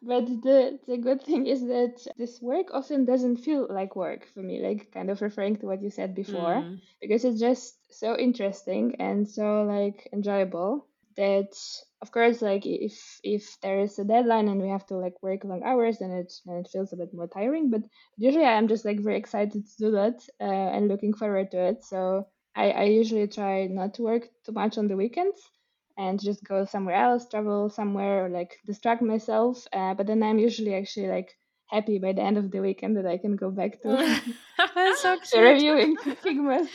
but 0.01 0.25
the 0.28 0.80
the 0.88 0.97
good 0.97 1.21
thing 1.23 1.47
is 1.47 1.62
that 1.67 2.06
this 2.17 2.41
work 2.41 2.67
often 2.73 3.06
doesn't 3.06 3.38
feel 3.38 3.67
like 3.69 3.95
work 3.95 4.25
for 4.34 4.41
me, 4.41 4.62
like 4.62 4.91
kind 4.91 5.10
of 5.10 5.21
referring 5.21 5.58
to 5.58 5.65
what 5.67 5.82
you 5.82 5.89
said 5.89 6.15
before, 6.15 6.65
Mm, 6.65 6.82
because 7.01 7.23
it's 7.25 7.39
just 7.39 7.75
so 7.91 8.17
interesting 8.17 8.95
and 8.99 9.28
so 9.30 9.63
like 9.63 10.08
enjoyable 10.13 10.88
that 11.17 11.51
of 12.01 12.12
course 12.12 12.41
like 12.41 12.65
if 12.65 13.19
if 13.23 13.58
there 13.62 13.80
is 13.80 13.97
a 13.99 14.04
deadline 14.06 14.47
and 14.47 14.62
we 14.62 14.69
have 14.69 14.86
to 14.88 14.95
like 14.97 15.21
work 15.23 15.43
long 15.43 15.63
hours 15.63 15.99
then 15.99 16.12
it 16.12 16.32
then 16.45 16.58
it 16.58 16.67
feels 16.71 16.91
a 16.93 16.97
bit 16.97 17.13
more 17.13 17.28
tiring. 17.28 17.69
But 17.69 17.82
usually 18.17 18.45
i'm 18.45 18.67
just 18.67 18.86
like 18.86 18.99
very 18.99 19.17
excited 19.17 19.63
to 19.65 19.78
do 19.78 19.91
that 19.91 20.19
uh, 20.41 20.69
and 20.75 20.88
looking 20.88 21.13
forward 21.13 21.51
to 21.51 21.60
it. 21.69 21.84
So 21.84 22.28
I, 22.56 22.71
I 22.71 22.84
usually 22.86 23.28
try 23.28 23.67
not 23.67 23.95
to 23.95 24.04
work 24.04 24.30
too 24.45 24.51
much 24.54 24.78
on 24.78 24.88
the 24.88 24.95
weekends 24.97 25.39
and 25.98 26.20
just 26.22 26.44
go 26.44 26.66
somewhere 26.66 26.96
else, 26.96 27.28
travel 27.30 27.70
somewhere, 27.70 28.26
or 28.26 28.30
like 28.30 28.60
distract 28.66 29.02
myself. 29.02 29.66
Uh, 29.74 29.94
but 29.94 30.08
then 30.08 30.24
I'm 30.24 30.40
usually 30.40 30.76
actually 30.76 31.08
like 31.08 31.38
happy 31.68 32.00
by 32.00 32.14
the 32.14 32.22
end 32.22 32.38
of 32.38 32.52
the 32.52 32.60
weekend 32.62 32.98
that 32.98 33.06
I 33.08 33.18
can 33.18 33.36
go 33.36 33.50
back 33.52 33.82
to, 33.82 34.22
That's 34.76 35.02
so 35.02 35.18
to 35.32 35.40
cute. 35.40 35.42
reviewing 35.42 35.98
Figmas. 35.98 36.70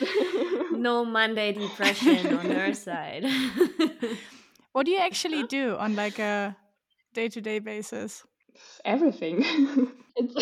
no 0.71 1.05
Monday 1.05 1.51
depression 1.53 2.33
on 2.33 2.49
her 2.49 2.73
side. 2.73 3.25
What 4.73 4.85
do 4.85 4.91
you 4.91 4.99
actually 4.99 5.43
do 5.43 5.77
on 5.77 5.95
like 5.95 6.19
a 6.19 6.57
day-to-day 7.13 7.59
basis? 7.59 8.25
Everything. 8.85 9.43
it's 10.15 10.35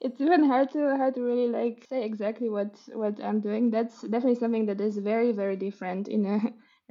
it's 0.00 0.20
even 0.20 0.44
hard 0.44 0.70
to 0.72 0.96
hard 0.96 1.14
to 1.14 1.22
really 1.22 1.48
like 1.48 1.84
say 1.88 2.04
exactly 2.04 2.48
what 2.48 2.76
what 2.92 3.22
I'm 3.22 3.40
doing. 3.40 3.70
That's 3.70 4.00
definitely 4.02 4.36
something 4.36 4.66
that 4.66 4.80
is 4.80 4.96
very 4.98 5.32
very 5.32 5.56
different 5.56 6.08
in 6.08 6.24
a 6.26 6.40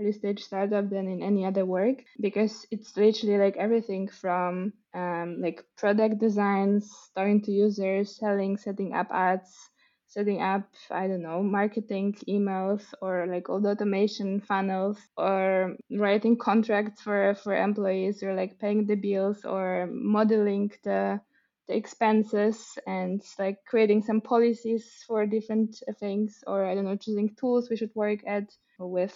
early 0.01 0.11
stage 0.11 0.43
startup 0.43 0.89
than 0.89 1.07
in 1.07 1.21
any 1.21 1.45
other 1.45 1.65
work 1.65 2.03
because 2.19 2.65
it's 2.71 2.97
literally 2.97 3.37
like 3.37 3.57
everything 3.57 4.07
from 4.07 4.73
um, 4.93 5.41
like 5.41 5.63
product 5.77 6.19
designs, 6.19 7.11
talking 7.15 7.41
to 7.43 7.51
users, 7.51 8.17
selling, 8.17 8.57
setting 8.57 8.93
up 8.93 9.07
ads, 9.11 9.69
setting 10.07 10.41
up 10.41 10.63
I 10.89 11.07
don't 11.07 11.21
know 11.21 11.41
marketing 11.43 12.15
emails 12.27 12.83
or 13.01 13.27
like 13.27 13.49
all 13.49 13.61
the 13.61 13.69
automation 13.69 14.41
funnels 14.41 14.97
or 15.17 15.77
writing 15.91 16.37
contracts 16.37 17.01
for 17.01 17.35
for 17.35 17.55
employees 17.55 18.23
or 18.23 18.33
like 18.33 18.59
paying 18.59 18.85
the 18.87 18.95
bills 18.95 19.45
or 19.45 19.87
modeling 19.91 20.71
the 20.83 21.21
the 21.67 21.75
expenses 21.75 22.77
and 22.87 23.21
like 23.39 23.63
creating 23.65 24.01
some 24.01 24.19
policies 24.19 25.03
for 25.07 25.25
different 25.25 25.81
things 25.99 26.43
or 26.47 26.65
I 26.65 26.75
don't 26.75 26.85
know 26.85 26.97
choosing 26.97 27.33
tools 27.35 27.69
we 27.69 27.77
should 27.77 27.95
work 27.95 28.19
at 28.27 28.51
or 28.79 28.87
with 28.91 29.15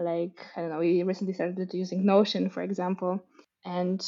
like 0.00 0.38
I 0.56 0.60
don't 0.60 0.70
know 0.70 0.78
we 0.78 1.02
recently 1.02 1.34
started 1.34 1.72
using 1.74 2.06
Notion 2.06 2.50
for 2.50 2.62
example. 2.62 3.20
And 3.64 4.04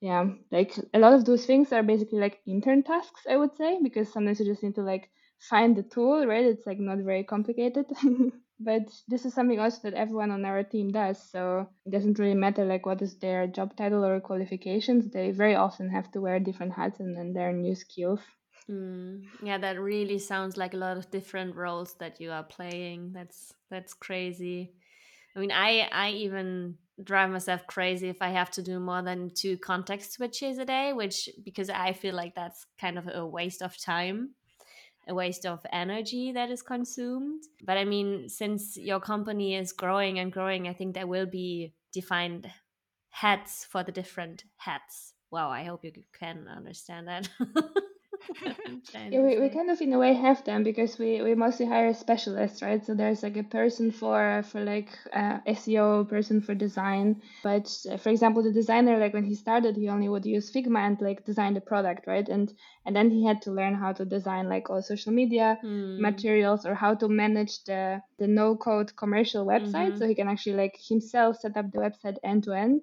yeah 0.00 0.26
like 0.50 0.74
a 0.94 0.98
lot 0.98 1.12
of 1.14 1.24
those 1.24 1.46
things 1.46 1.72
are 1.72 1.82
basically 1.82 2.18
like 2.18 2.40
intern 2.46 2.82
tasks 2.82 3.22
I 3.28 3.36
would 3.36 3.56
say 3.56 3.78
because 3.82 4.12
sometimes 4.12 4.40
you 4.40 4.46
just 4.46 4.62
need 4.62 4.74
to 4.76 4.82
like 4.82 5.10
find 5.50 5.76
the 5.76 5.82
tool 5.82 6.26
right? 6.26 6.44
It's 6.44 6.66
like 6.66 6.78
not 6.78 6.98
very 6.98 7.24
complicated. 7.24 7.86
But 8.64 8.82
this 9.08 9.24
is 9.24 9.34
something 9.34 9.58
also 9.58 9.80
that 9.82 9.94
everyone 9.94 10.30
on 10.30 10.44
our 10.44 10.62
team 10.62 10.92
does 10.92 11.18
so 11.30 11.66
it 11.84 11.90
doesn't 11.90 12.20
really 12.20 12.34
matter 12.36 12.64
like 12.64 12.86
what 12.86 13.02
is 13.02 13.18
their 13.18 13.48
job 13.48 13.76
title 13.76 14.04
or 14.04 14.20
qualifications. 14.20 15.10
They 15.10 15.32
very 15.32 15.56
often 15.56 15.88
have 15.90 16.12
to 16.12 16.20
wear 16.20 16.38
different 16.38 16.74
hats 16.74 17.00
and 17.00 17.34
learn 17.34 17.60
new 17.62 17.74
skills. 17.74 18.20
Mm, 18.70 19.24
yeah, 19.42 19.58
that 19.58 19.80
really 19.80 20.18
sounds 20.18 20.56
like 20.56 20.74
a 20.74 20.76
lot 20.76 20.96
of 20.96 21.10
different 21.10 21.56
roles 21.56 21.94
that 21.94 22.20
you 22.20 22.30
are 22.30 22.44
playing. 22.44 23.12
That's 23.12 23.52
that's 23.70 23.94
crazy. 23.94 24.72
I 25.34 25.40
mean, 25.40 25.52
I 25.52 25.88
I 25.92 26.10
even 26.10 26.76
drive 27.02 27.30
myself 27.30 27.66
crazy 27.66 28.08
if 28.08 28.20
I 28.20 28.28
have 28.30 28.50
to 28.52 28.62
do 28.62 28.78
more 28.78 29.02
than 29.02 29.30
two 29.34 29.56
context 29.58 30.12
switches 30.12 30.58
a 30.58 30.64
day, 30.64 30.92
which 30.92 31.28
because 31.44 31.70
I 31.70 31.92
feel 31.92 32.14
like 32.14 32.34
that's 32.34 32.66
kind 32.78 32.98
of 32.98 33.08
a 33.12 33.26
waste 33.26 33.62
of 33.62 33.76
time, 33.78 34.34
a 35.08 35.14
waste 35.14 35.46
of 35.46 35.64
energy 35.72 36.32
that 36.32 36.50
is 36.50 36.62
consumed. 36.62 37.42
But 37.64 37.78
I 37.78 37.84
mean, 37.84 38.28
since 38.28 38.76
your 38.76 39.00
company 39.00 39.56
is 39.56 39.72
growing 39.72 40.18
and 40.18 40.32
growing, 40.32 40.68
I 40.68 40.74
think 40.74 40.94
there 40.94 41.06
will 41.06 41.26
be 41.26 41.74
defined 41.92 42.50
hats 43.10 43.64
for 43.64 43.82
the 43.82 43.92
different 43.92 44.44
hats. 44.56 45.14
Wow, 45.30 45.50
I 45.50 45.64
hope 45.64 45.84
you 45.84 45.92
can 46.18 46.46
understand 46.48 47.08
that. 47.08 47.28
What 48.44 48.58
I'm 48.64 48.80
trying 48.82 49.12
Yeah, 49.12 49.20
we, 49.20 49.38
we 49.38 49.48
kind 49.50 49.70
of 49.70 49.80
in 49.80 49.92
a 49.92 49.98
way 49.98 50.12
have 50.14 50.44
them 50.44 50.62
because 50.62 50.98
we, 50.98 51.22
we 51.22 51.34
mostly 51.34 51.66
hire 51.66 51.92
specialists, 51.94 52.62
right? 52.62 52.84
So 52.84 52.94
there's 52.94 53.22
like 53.22 53.36
a 53.36 53.42
person 53.44 53.90
for 53.90 54.42
for 54.50 54.60
like 54.64 54.90
uh, 55.12 55.38
SEO, 55.46 56.04
person 56.04 56.40
for 56.40 56.54
design. 56.54 57.20
But 57.42 57.68
uh, 57.90 57.96
for 57.96 58.10
example, 58.10 58.42
the 58.42 58.52
designer, 58.52 58.98
like 58.98 59.12
when 59.14 59.24
he 59.24 59.34
started, 59.34 59.76
he 59.76 59.88
only 59.88 60.08
would 60.08 60.24
use 60.26 60.50
Figma 60.50 60.80
and 60.86 61.00
like 61.00 61.24
design 61.24 61.54
the 61.54 61.60
product, 61.60 62.06
right? 62.06 62.28
And 62.28 62.52
and 62.84 62.94
then 62.96 63.10
he 63.10 63.24
had 63.24 63.42
to 63.42 63.52
learn 63.52 63.74
how 63.74 63.92
to 63.92 64.04
design 64.04 64.48
like 64.48 64.70
all 64.70 64.82
social 64.82 65.12
media 65.12 65.58
Hmm. 65.60 65.98
materials 65.98 66.64
or 66.66 66.74
how 66.74 66.94
to 66.94 67.08
manage 67.08 67.64
the 67.64 68.02
the 68.18 68.26
no 68.26 68.56
code 68.56 68.96
commercial 68.96 69.46
website, 69.46 69.96
Mhm. 69.96 69.98
so 69.98 70.06
he 70.06 70.14
can 70.14 70.28
actually 70.28 70.56
like 70.56 70.76
himself 70.88 71.36
set 71.38 71.56
up 71.56 71.70
the 71.72 71.78
website 71.78 72.16
end 72.24 72.44
to 72.44 72.52
end. 72.52 72.82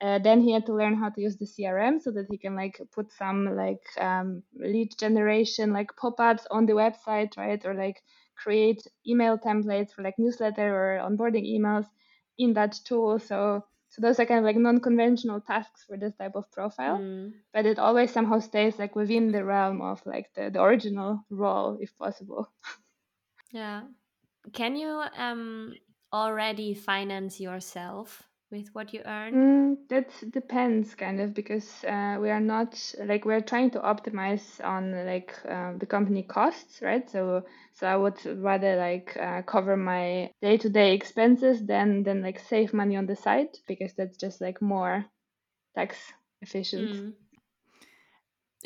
Uh, 0.00 0.18
then 0.18 0.40
he 0.40 0.52
had 0.52 0.66
to 0.66 0.74
learn 0.74 0.94
how 0.94 1.10
to 1.10 1.20
use 1.20 1.36
the 1.36 1.46
CRM 1.46 2.00
so 2.00 2.10
that 2.12 2.26
he 2.30 2.38
can 2.38 2.54
like 2.56 2.80
put 2.92 3.12
some 3.12 3.56
like 3.56 3.82
um, 3.98 4.42
lead 4.54 4.96
generation 4.98 5.72
like 5.72 5.94
pop-ups 5.96 6.46
on 6.50 6.66
the 6.66 6.72
website, 6.72 7.36
right? 7.36 7.64
Or 7.64 7.74
like 7.74 8.02
create 8.36 8.86
email 9.06 9.38
templates 9.38 9.92
for 9.92 10.02
like 10.02 10.18
newsletter 10.18 10.68
or 10.74 10.98
onboarding 10.98 11.46
emails 11.46 11.86
in 12.38 12.54
that 12.54 12.74
tool. 12.84 13.18
So 13.18 13.64
so 13.90 14.00
those 14.02 14.18
are 14.20 14.26
kind 14.26 14.38
of 14.38 14.44
like 14.44 14.56
non-conventional 14.56 15.40
tasks 15.42 15.84
for 15.86 15.96
this 15.96 16.14
type 16.16 16.34
of 16.36 16.50
profile, 16.52 17.02
Mm. 17.02 17.32
but 17.52 17.66
it 17.66 17.78
always 17.78 18.12
somehow 18.12 18.38
stays 18.40 18.78
like 18.78 18.94
within 18.96 19.32
the 19.32 19.44
realm 19.44 19.82
of 19.82 20.04
like 20.06 20.32
the, 20.34 20.50
the 20.50 20.62
original 20.62 21.24
role 21.30 21.76
if 21.80 21.96
possible. 21.96 22.48
Yeah. 23.52 23.82
Can 24.52 24.76
you 24.76 25.02
um 25.16 25.74
already 26.12 26.74
finance 26.74 27.40
yourself 27.40 28.29
with 28.50 28.68
what 28.74 28.92
you 28.92 29.02
earn? 29.04 29.34
Mm, 29.34 29.88
that 29.88 30.10
depends 30.30 30.94
kind 30.94 31.20
of 31.20 31.34
because 31.34 31.84
uh, 31.84 32.18
we 32.20 32.30
are 32.30 32.40
not 32.40 32.94
like 33.04 33.24
we're 33.24 33.40
trying 33.40 33.70
to 33.70 33.80
optimize 33.80 34.62
on 34.64 34.92
like 35.06 35.34
uh, 35.48 35.72
the 35.78 35.86
company 35.86 36.22
costs, 36.22 36.82
right? 36.82 37.08
So 37.08 37.44
so 37.72 37.86
I 37.86 37.96
would 37.96 38.24
rather 38.24 38.76
like 38.76 39.16
uh, 39.16 39.42
cover 39.42 39.76
my 39.76 40.32
day-to-day 40.42 40.94
expenses 40.94 41.64
than 41.64 42.02
than 42.02 42.22
like 42.22 42.38
save 42.40 42.72
money 42.74 42.96
on 42.96 43.06
the 43.06 43.16
side 43.16 43.50
because 43.66 43.94
that's 43.94 44.16
just 44.16 44.40
like 44.40 44.60
more 44.60 45.04
tax 45.76 45.96
efficient. 46.42 46.92
Mm. 46.92 47.12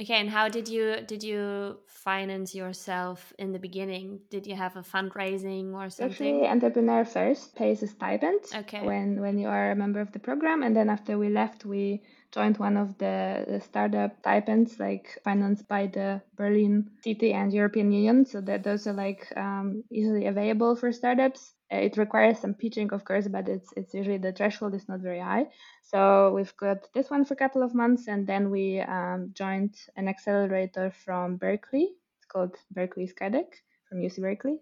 Okay, 0.00 0.14
and 0.14 0.28
how 0.28 0.48
did 0.48 0.68
you 0.68 1.02
did 1.06 1.22
you 1.22 1.78
finance 1.86 2.52
yourself 2.54 3.32
in 3.38 3.52
the 3.52 3.60
beginning? 3.60 4.18
Did 4.28 4.44
you 4.46 4.56
have 4.56 4.76
a 4.76 4.82
fundraising 4.82 5.72
or 5.72 5.88
something? 5.88 6.10
Actually, 6.10 6.48
entrepreneur 6.48 7.04
first 7.04 7.54
pays 7.54 7.82
a 7.82 7.86
stipend 7.86 8.40
Okay. 8.54 8.84
when 8.84 9.20
when 9.20 9.38
you 9.38 9.46
are 9.46 9.70
a 9.70 9.76
member 9.76 10.00
of 10.00 10.10
the 10.10 10.18
program, 10.18 10.64
and 10.64 10.74
then 10.74 10.90
after 10.90 11.16
we 11.16 11.28
left, 11.28 11.64
we 11.64 12.02
joined 12.32 12.58
one 12.58 12.76
of 12.76 12.98
the, 12.98 13.44
the 13.46 13.60
startup 13.60 14.18
stipends, 14.18 14.80
like 14.80 15.16
financed 15.22 15.68
by 15.68 15.86
the 15.86 16.20
Berlin 16.34 16.90
City 17.04 17.32
and 17.32 17.52
European 17.52 17.92
Union. 17.92 18.26
So 18.26 18.40
that 18.40 18.64
those 18.64 18.88
are 18.88 18.92
like 18.92 19.32
um, 19.36 19.84
easily 19.92 20.26
available 20.26 20.74
for 20.74 20.90
startups. 20.90 21.54
Uh, 21.74 21.78
It 21.78 21.96
requires 21.96 22.38
some 22.38 22.54
pitching, 22.54 22.92
of 22.92 23.04
course, 23.04 23.26
but 23.28 23.48
it's 23.48 23.72
it's 23.76 23.94
usually 23.94 24.18
the 24.18 24.32
threshold 24.32 24.74
is 24.74 24.88
not 24.88 25.00
very 25.00 25.20
high. 25.20 25.46
So 25.82 26.32
we've 26.34 26.56
got 26.56 26.92
this 26.92 27.10
one 27.10 27.24
for 27.24 27.34
a 27.34 27.36
couple 27.36 27.62
of 27.62 27.74
months, 27.74 28.06
and 28.08 28.26
then 28.26 28.50
we 28.50 28.80
um, 28.80 29.32
joined 29.34 29.74
an 29.96 30.08
accelerator 30.08 30.90
from 31.04 31.36
Berkeley. 31.36 31.88
It's 32.18 32.26
called 32.26 32.56
Berkeley 32.70 33.08
Skydeck 33.08 33.50
from 33.88 33.98
UC 33.98 34.20
Berkeley, 34.20 34.60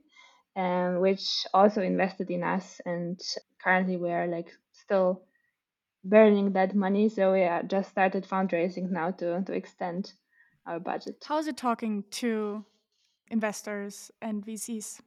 um, 0.57 1.01
which 1.01 1.47
also 1.53 1.83
invested 1.83 2.31
in 2.31 2.43
us. 2.43 2.81
And 2.87 3.21
currently, 3.63 3.97
we 3.97 4.11
are 4.11 4.27
like 4.27 4.51
still 4.73 5.23
burning 6.05 6.53
that 6.53 6.75
money, 6.75 7.09
so 7.09 7.33
we 7.33 7.45
uh, 7.45 7.63
just 7.63 7.91
started 7.91 8.25
fundraising 8.27 8.91
now 8.91 9.11
to 9.11 9.43
to 9.43 9.53
extend 9.53 10.15
our 10.67 10.81
budget. 10.81 11.25
How 11.29 11.39
is 11.39 11.47
it 11.47 11.57
talking 11.57 12.05
to 12.23 12.65
investors 13.31 14.11
and 14.21 14.45
VCs? 14.47 15.01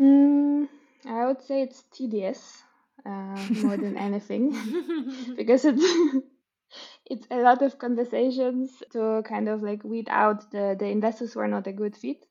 Mm, 0.00 0.68
I 1.06 1.26
would 1.26 1.42
say 1.42 1.62
it's 1.62 1.82
tedious 1.92 2.62
uh, 3.06 3.46
more 3.62 3.76
than 3.76 3.96
anything. 3.96 4.52
Because 5.36 5.64
it's 5.64 5.84
it's 7.10 7.26
a 7.30 7.38
lot 7.38 7.62
of 7.62 7.78
conversations 7.78 8.82
to 8.92 9.22
kind 9.26 9.48
of 9.48 9.62
like 9.62 9.84
weed 9.84 10.08
out 10.10 10.50
the 10.50 10.76
the 10.78 10.86
investors 10.86 11.32
who 11.32 11.40
are 11.40 11.48
not 11.48 11.66
a 11.66 11.72
good 11.72 11.96
fit. 11.96 12.24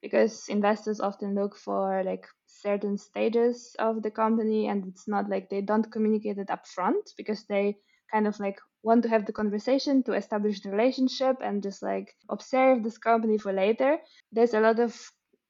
Because 0.00 0.48
investors 0.48 1.00
often 1.00 1.34
look 1.34 1.56
for 1.56 2.02
like 2.04 2.26
certain 2.46 2.98
stages 2.98 3.76
of 3.78 4.02
the 4.02 4.10
company 4.10 4.66
and 4.68 4.86
it's 4.86 5.06
not 5.06 5.28
like 5.28 5.48
they 5.48 5.60
don't 5.60 5.92
communicate 5.92 6.38
it 6.38 6.50
up 6.50 6.66
front 6.66 7.12
because 7.16 7.44
they 7.46 7.76
kind 8.12 8.26
of 8.26 8.38
like 8.40 8.58
want 8.82 9.02
to 9.04 9.08
have 9.08 9.26
the 9.26 9.32
conversation 9.32 10.02
to 10.02 10.12
establish 10.14 10.60
the 10.60 10.70
relationship 10.70 11.36
and 11.40 11.62
just 11.62 11.82
like 11.82 12.16
observe 12.28 12.82
this 12.82 12.98
company 12.98 13.38
for 13.38 13.52
later. 13.52 13.98
There's 14.32 14.54
a 14.54 14.60
lot 14.60 14.80
of 14.80 14.92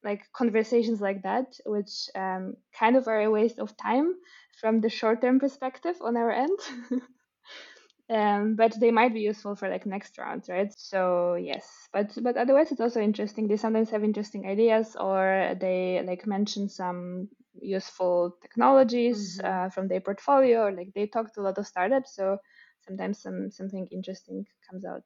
like 0.04 0.30
conversations 0.32 1.00
like 1.00 1.22
that 1.22 1.58
which 1.66 2.08
um, 2.14 2.56
kind 2.78 2.96
of 2.96 3.08
are 3.08 3.22
a 3.22 3.30
waste 3.30 3.58
of 3.58 3.76
time 3.76 4.14
from 4.60 4.80
the 4.80 4.88
short 4.88 5.20
term 5.20 5.38
perspective 5.40 5.96
on 6.00 6.16
our 6.16 6.30
end 6.30 6.58
um, 8.10 8.56
but 8.56 8.78
they 8.80 8.90
might 8.90 9.14
be 9.14 9.20
useful 9.20 9.54
for 9.54 9.68
like 9.68 9.86
next 9.86 10.18
round, 10.18 10.44
right 10.48 10.72
so 10.76 11.34
yes 11.34 11.88
but 11.92 12.12
but 12.22 12.36
otherwise 12.36 12.70
it's 12.72 12.80
also 12.80 13.00
interesting 13.00 13.48
they 13.48 13.56
sometimes 13.56 13.90
have 13.90 14.04
interesting 14.04 14.46
ideas 14.46 14.96
or 14.96 15.54
they 15.60 16.02
like 16.04 16.26
mention 16.26 16.68
some 16.68 17.28
useful 17.60 18.36
technologies 18.42 19.40
Mhm. 19.40 19.44
uh, 19.44 19.68
from 19.70 19.88
their 19.88 20.00
portfolio 20.00 20.62
or 20.66 20.72
like 20.72 20.92
they 20.94 21.06
talk 21.06 21.32
to 21.32 21.40
a 21.40 21.42
lot 21.42 21.58
of 21.58 21.66
startups 21.66 22.14
so 22.16 22.38
sometimes 22.86 23.20
some 23.22 23.50
something 23.50 23.86
interesting 23.92 24.44
comes 24.68 24.84
out 24.84 25.04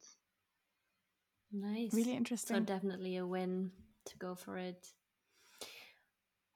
nice. 1.53 1.93
Really 1.93 2.13
interesting. 2.13 2.47
So 2.47 2.61
interesting. 2.61 2.65
definitely 2.65 3.17
a 3.17 3.27
win 3.27 3.73
to 4.07 4.19
go 4.19 4.35
for 4.35 4.59
it. 4.59 4.89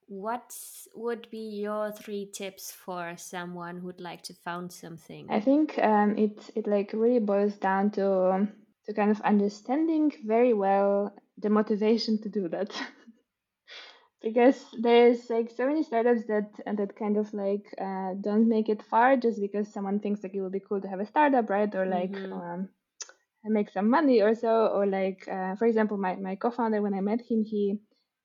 What 0.09 0.57
would 0.97 1.31
be 1.31 1.39
your 1.39 1.93
three 1.93 2.27
tips 2.27 2.73
for 2.73 3.15
someone 3.17 3.79
who'd 3.79 4.01
like 4.01 4.23
to 4.25 4.35
found 4.35 4.73
something? 4.73 5.31
I 5.31 5.41
think 5.41 5.79
um, 5.79 6.17
it 6.19 6.51
it 6.57 6.67
like 6.67 6.93
really 6.93 7.21
boils 7.21 7.57
down 7.59 7.91
to 7.93 8.33
um, 8.33 8.53
to 8.87 8.93
kind 8.95 9.11
of 9.11 9.21
understanding 9.21 10.13
very 10.27 10.53
well 10.53 11.15
the 11.39 11.51
motivation 11.51 12.19
to 12.23 12.29
do 12.29 12.49
that. 12.49 12.71
because 14.23 14.65
there's 14.81 15.31
like 15.31 15.51
so 15.51 15.67
many 15.67 15.83
startups 15.83 16.27
that 16.27 16.51
that 16.67 16.97
kind 16.97 17.17
of 17.17 17.33
like 17.33 17.73
uh, 17.81 18.15
don't 18.21 18.49
make 18.49 18.69
it 18.69 18.83
far 18.83 19.17
just 19.17 19.41
because 19.41 19.73
someone 19.73 20.01
thinks 20.01 20.23
like 20.23 20.35
it 20.35 20.41
would 20.41 20.53
be 20.53 20.61
cool 20.69 20.81
to 20.81 20.89
have 20.89 21.01
a 21.01 21.07
startup, 21.07 21.49
right? 21.49 21.75
Or 21.75 21.87
like 21.87 22.13
Mhm. 22.13 22.33
um, 22.33 22.69
make 23.45 23.71
some 23.71 23.89
money 23.89 24.21
or 24.21 24.35
so. 24.35 24.67
Or 24.69 24.87
like 24.87 25.27
uh, 25.29 25.57
for 25.57 25.67
example, 25.67 25.97
my 25.97 26.17
my 26.17 26.37
co-founder 26.37 26.83
when 26.83 26.95
I 26.95 27.01
met 27.01 27.21
him, 27.21 27.45
he 27.45 27.79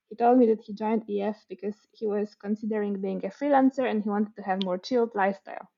he 0.10 0.16
told 0.16 0.38
me 0.38 0.46
that 0.48 0.62
he 0.62 0.74
joined 0.74 1.04
EF 1.10 1.38
because 1.50 1.76
he 1.92 2.08
was 2.08 2.36
considering 2.36 3.02
being 3.02 3.26
a 3.26 3.30
freelancer 3.30 3.90
and 3.90 4.04
he 4.04 4.10
wanted 4.10 4.36
to 4.36 4.44
have 4.44 4.64
more 4.64 4.78
chilled 4.78 5.12
lifestyle. 5.16 5.70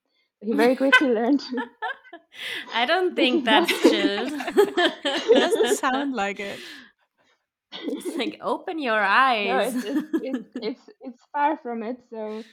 He 0.42 0.54
very 0.54 0.76
quickly 0.76 1.10
learned. 1.20 1.42
I 2.74 2.86
don't 2.86 3.16
think 3.16 3.46
that's 3.46 3.72
chilled. 3.82 4.34
It 5.30 5.34
doesn't 5.34 5.78
sound 5.78 6.14
like 6.14 6.40
it. 6.40 6.60
It's 7.72 8.18
like 8.18 8.40
open 8.42 8.80
your 8.80 9.00
no, 9.00 9.08
eyes. 9.08 9.76
it's 9.76 9.86
it's, 9.86 10.08
it's 10.22 10.50
it's 10.56 10.90
it's 11.02 11.22
far 11.34 11.58
from 11.58 11.84
it. 11.84 11.98
So 12.10 12.44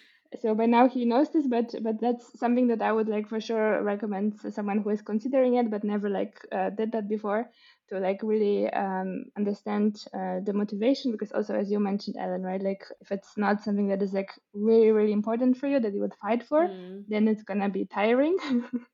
so 0.41 0.55
by 0.55 0.67
now 0.67 0.89
he 0.89 1.05
knows 1.05 1.31
this, 1.31 1.47
but 1.47 1.75
but 1.83 2.01
that's 2.01 2.39
something 2.39 2.69
that 2.69 2.83
I 2.83 2.93
would 2.93 3.09
like 3.09 3.29
for 3.29 3.41
sure 3.41 3.83
recommend 3.83 4.41
to 4.41 4.51
someone 4.51 4.79
who 4.81 4.91
is 4.91 5.03
considering 5.03 5.55
it 5.55 5.71
but 5.71 5.85
never 5.85 6.09
like 6.09 6.39
uh, 6.53 6.71
did 6.71 6.93
that 6.93 7.09
before 7.09 7.51
to 7.89 7.99
like 7.99 8.21
really 8.23 8.69
um, 8.71 9.25
understand 9.37 10.05
uh, 10.15 10.41
the 10.45 10.53
motivation 10.53 11.13
because 11.13 11.33
also 11.33 11.55
as 11.55 11.71
you 11.71 11.79
mentioned, 11.81 12.17
Ellen, 12.19 12.43
right? 12.43 12.63
Like 12.63 12.85
if 13.01 13.11
it's 13.13 13.37
not 13.37 13.63
something 13.63 13.89
that 13.89 14.03
is 14.03 14.13
like 14.13 14.31
really 14.55 14.91
really 14.91 15.13
important 15.13 15.57
for 15.57 15.67
you 15.69 15.81
that 15.81 15.93
you 15.95 16.01
would 16.01 16.15
fight 16.23 16.43
for, 16.45 16.69
Mm. 16.69 17.05
then 17.09 17.29
it's 17.29 17.43
gonna 17.43 17.69
be 17.69 17.85
tiring. 17.87 18.37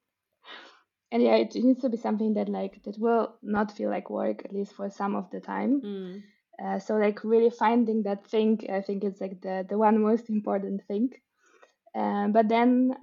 and 1.12 1.22
yeah, 1.22 1.36
it 1.36 1.54
needs 1.54 1.80
to 1.82 1.88
be 1.88 1.96
something 1.96 2.34
that 2.34 2.48
like 2.48 2.82
that 2.84 2.98
will 2.98 3.34
not 3.42 3.72
feel 3.72 3.90
like 3.90 4.10
work 4.10 4.42
at 4.44 4.52
least 4.52 4.72
for 4.74 4.88
some 4.90 5.14
of 5.16 5.30
the 5.30 5.40
time. 5.40 5.82
Mm. 5.82 6.22
Uh, 6.62 6.78
so 6.78 6.96
like 6.96 7.24
really 7.24 7.50
finding 7.50 8.02
that 8.04 8.26
thing, 8.26 8.60
I 8.72 8.80
think 8.80 9.04
it's 9.04 9.20
like 9.20 9.40
the 9.40 9.66
the 9.68 9.78
one 9.78 10.00
most 10.02 10.28
important 10.30 10.82
thing. 10.86 11.10
Um, 11.94 12.32
but 12.32 12.48
then 12.48 12.94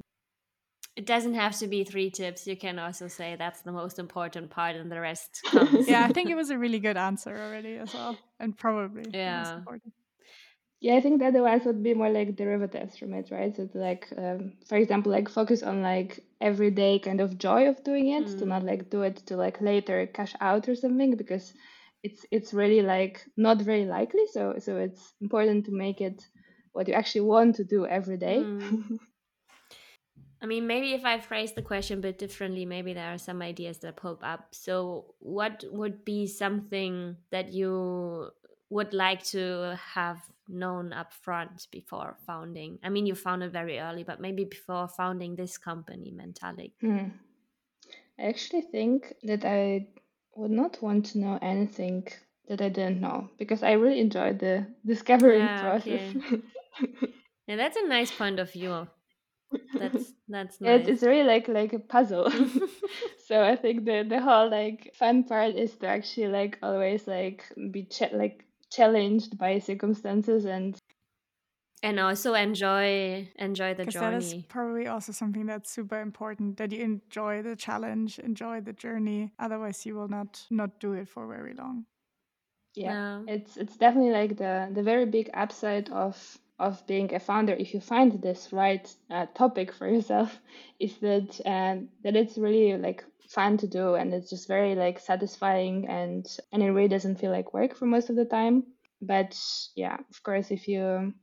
It 0.95 1.05
doesn't 1.05 1.35
have 1.35 1.55
to 1.59 1.67
be 1.67 1.83
three 1.83 2.09
tips. 2.09 2.47
You 2.47 2.57
can 2.57 2.79
also 2.79 3.07
say 3.07 3.35
that's 3.35 3.61
the 3.61 3.71
most 3.71 3.99
important 3.99 4.49
part, 4.49 4.75
and 4.75 4.91
the 4.91 4.99
rest 4.99 5.43
comes. 5.45 5.87
Yeah, 5.87 6.03
I 6.03 6.09
think 6.11 6.29
it 6.29 6.35
was 6.35 6.49
a 6.49 6.57
really 6.57 6.79
good 6.79 6.97
answer 6.97 7.29
already 7.29 7.77
as 7.77 7.93
well. 7.93 8.17
And 8.39 8.57
probably 8.57 9.03
the 9.23 9.31
most 9.31 9.53
Yeah. 9.53 9.55
important. 9.55 9.93
yeah, 10.79 10.95
I 10.95 11.01
think 11.01 11.19
the 11.19 11.27
other 11.27 11.41
ones 11.41 11.65
would 11.65 11.81
be 11.81 11.93
more 11.95 12.09
like 12.09 12.35
derivatives 12.35 12.97
from 12.97 13.13
it, 13.13 13.31
right? 13.31 13.55
So 13.55 13.65
to 13.67 13.77
like 13.79 14.07
um, 14.17 14.53
for 14.67 14.77
example, 14.77 15.11
like 15.11 15.29
focus 15.29 15.63
on 15.63 15.81
like 15.81 16.23
everyday 16.39 16.99
kind 16.99 17.19
of 17.21 17.37
joy 17.37 17.67
of 17.67 17.83
doing 17.83 18.09
it, 18.09 18.27
to 18.39 18.45
not 18.45 18.63
Mm. 18.63 18.65
like 18.65 18.89
do 18.89 19.01
it 19.01 19.17
to 19.27 19.37
like 19.37 19.59
later 19.61 20.05
cash 20.07 20.33
out 20.39 20.69
or 20.69 20.75
something 20.75 21.15
because 21.17 21.53
it's 22.03 22.25
it's 22.31 22.53
really 22.53 22.81
like 22.81 23.25
not 23.37 23.61
very 23.61 23.85
likely. 23.85 24.25
So 24.31 24.55
so 24.59 24.77
it's 24.77 25.13
important 25.21 25.65
to 25.65 25.71
make 25.71 25.99
it 26.01 26.23
what 26.77 26.87
you 26.87 26.93
actually 26.93 27.21
want 27.21 27.55
to 27.55 27.63
do 27.63 27.87
every 27.87 28.17
day. 28.17 28.37
Mm. 28.37 28.99
I 30.39 30.45
mean, 30.45 30.67
maybe 30.67 30.93
if 30.93 31.03
I 31.03 31.19
phrase 31.19 31.53
the 31.53 31.63
question 31.63 31.97
a 31.97 32.01
bit 32.01 32.19
differently, 32.19 32.65
maybe 32.65 32.93
there 32.93 33.11
are 33.11 33.17
some 33.17 33.41
ideas 33.41 33.79
that 33.79 33.95
pop 33.97 34.19
up. 34.23 34.53
So, 34.53 35.15
what 35.17 35.63
would 35.71 36.05
be 36.05 36.27
something 36.27 37.17
that 37.31 37.51
you 37.51 38.29
would 38.69 38.93
like 38.93 39.23
to 39.33 39.75
have 39.95 40.21
known 40.47 40.93
up 40.93 41.13
front 41.13 41.65
before 41.71 42.15
founding? 42.27 42.77
I 42.83 42.89
mean, 42.89 43.07
you 43.07 43.15
founded 43.15 43.51
very 43.51 43.79
early, 43.79 44.03
but 44.03 44.21
maybe 44.21 44.43
before 44.45 44.87
founding 44.87 45.35
this 45.35 45.57
company, 45.57 46.13
Mentalyc. 46.15 46.73
Hmm. 46.79 47.09
I 48.19 48.27
actually 48.29 48.61
think 48.61 49.13
that 49.23 49.43
I 49.43 49.87
would 50.35 50.51
not 50.51 50.79
want 50.83 51.07
to 51.07 51.17
know 51.17 51.39
anything 51.41 52.07
that 52.47 52.61
I 52.61 52.69
didn't 52.69 53.01
know 53.01 53.29
because 53.37 53.63
I 53.63 53.71
really 53.73 53.99
enjoyed 53.99 54.37
the 54.39 54.67
discovering 54.85 55.39
Yeah, 55.39 55.61
process. 55.81 56.15
Yeah, 57.47 57.55
that's 57.55 57.77
a 57.77 57.87
nice 57.87 58.11
point 58.11 58.39
of 58.39 58.51
view. 58.51 58.87
That's 59.77 60.13
that's 60.27 60.61
Yeah, 60.63 60.75
it's, 60.75 60.87
nice. 60.87 60.89
it's 60.89 61.03
really 61.03 61.23
like 61.23 61.47
like 61.47 61.73
a 61.73 61.79
puzzle. 61.79 62.29
so 63.27 63.43
I 63.43 63.55
think 63.55 63.85
the 63.85 64.03
the 64.07 64.21
whole 64.21 64.49
like 64.49 64.93
fun 64.95 65.23
part 65.23 65.55
is 65.55 65.75
to 65.77 65.87
actually 65.87 66.27
like 66.27 66.59
always 66.61 67.07
like 67.07 67.45
be 67.71 67.83
ch- 67.85 68.13
like 68.13 68.45
challenged 68.69 69.37
by 69.37 69.59
circumstances 69.59 70.45
and 70.45 70.77
and 71.83 71.99
also 71.99 72.33
enjoy 72.33 73.29
enjoy 73.37 73.73
the 73.73 73.85
Because 73.85 73.93
that 73.95 74.13
is 74.13 74.33
journey. 74.33 74.45
probably 74.49 74.87
also 74.87 75.11
something 75.11 75.45
that's 75.45 75.69
super 75.71 76.01
important 76.01 76.57
that 76.57 76.71
you 76.71 76.81
enjoy 76.83 77.41
the 77.41 77.55
challenge, 77.55 78.19
enjoy 78.19 78.61
the 78.61 78.73
journey. 78.73 79.31
Otherwise, 79.39 79.85
you 79.85 79.95
will 79.95 80.07
not 80.09 80.45
not 80.49 80.79
do 80.79 80.93
it 80.93 81.07
for 81.07 81.27
very 81.27 81.53
long. 81.53 81.85
yeah 82.75 82.91
Yeah. 82.91 83.23
it's 83.27 83.57
it's 83.57 83.77
definitely 83.77 84.11
like 84.11 84.37
the 84.37 84.69
the 84.73 84.83
very 84.83 85.05
big 85.05 85.29
upside 85.33 85.89
of 85.89 86.37
of 86.59 86.85
being 86.87 87.13
a 87.13 87.19
founder 87.19 87.53
if 87.53 87.73
you 87.73 87.79
find 87.79 88.21
this 88.21 88.49
right 88.51 88.93
uh, 89.11 89.25
topic 89.35 89.73
for 89.73 89.87
yourself 89.87 90.39
is 90.79 90.97
that 90.97 91.39
um, 91.45 91.89
that 92.03 92.15
it's 92.15 92.37
really 92.37 92.77
like 92.77 93.03
fun 93.29 93.57
to 93.57 93.67
do 93.67 93.95
and 93.95 94.13
it's 94.13 94.29
just 94.29 94.47
very 94.47 94.73
like 94.75 94.99
satisfying 94.99 95.87
and 95.87 96.25
and 96.51 96.63
it 96.63 96.71
really 96.71 96.87
doesn't 96.87 97.19
feel 97.19 97.31
like 97.31 97.53
work 97.53 97.75
for 97.75 97.85
most 97.85 98.09
of 98.09 98.15
the 98.15 98.25
time 98.25 98.63
but 99.01 99.37
yeah 99.75 99.97
of 100.09 100.23
course 100.23 100.49
if 100.49 100.67
you 100.67 101.13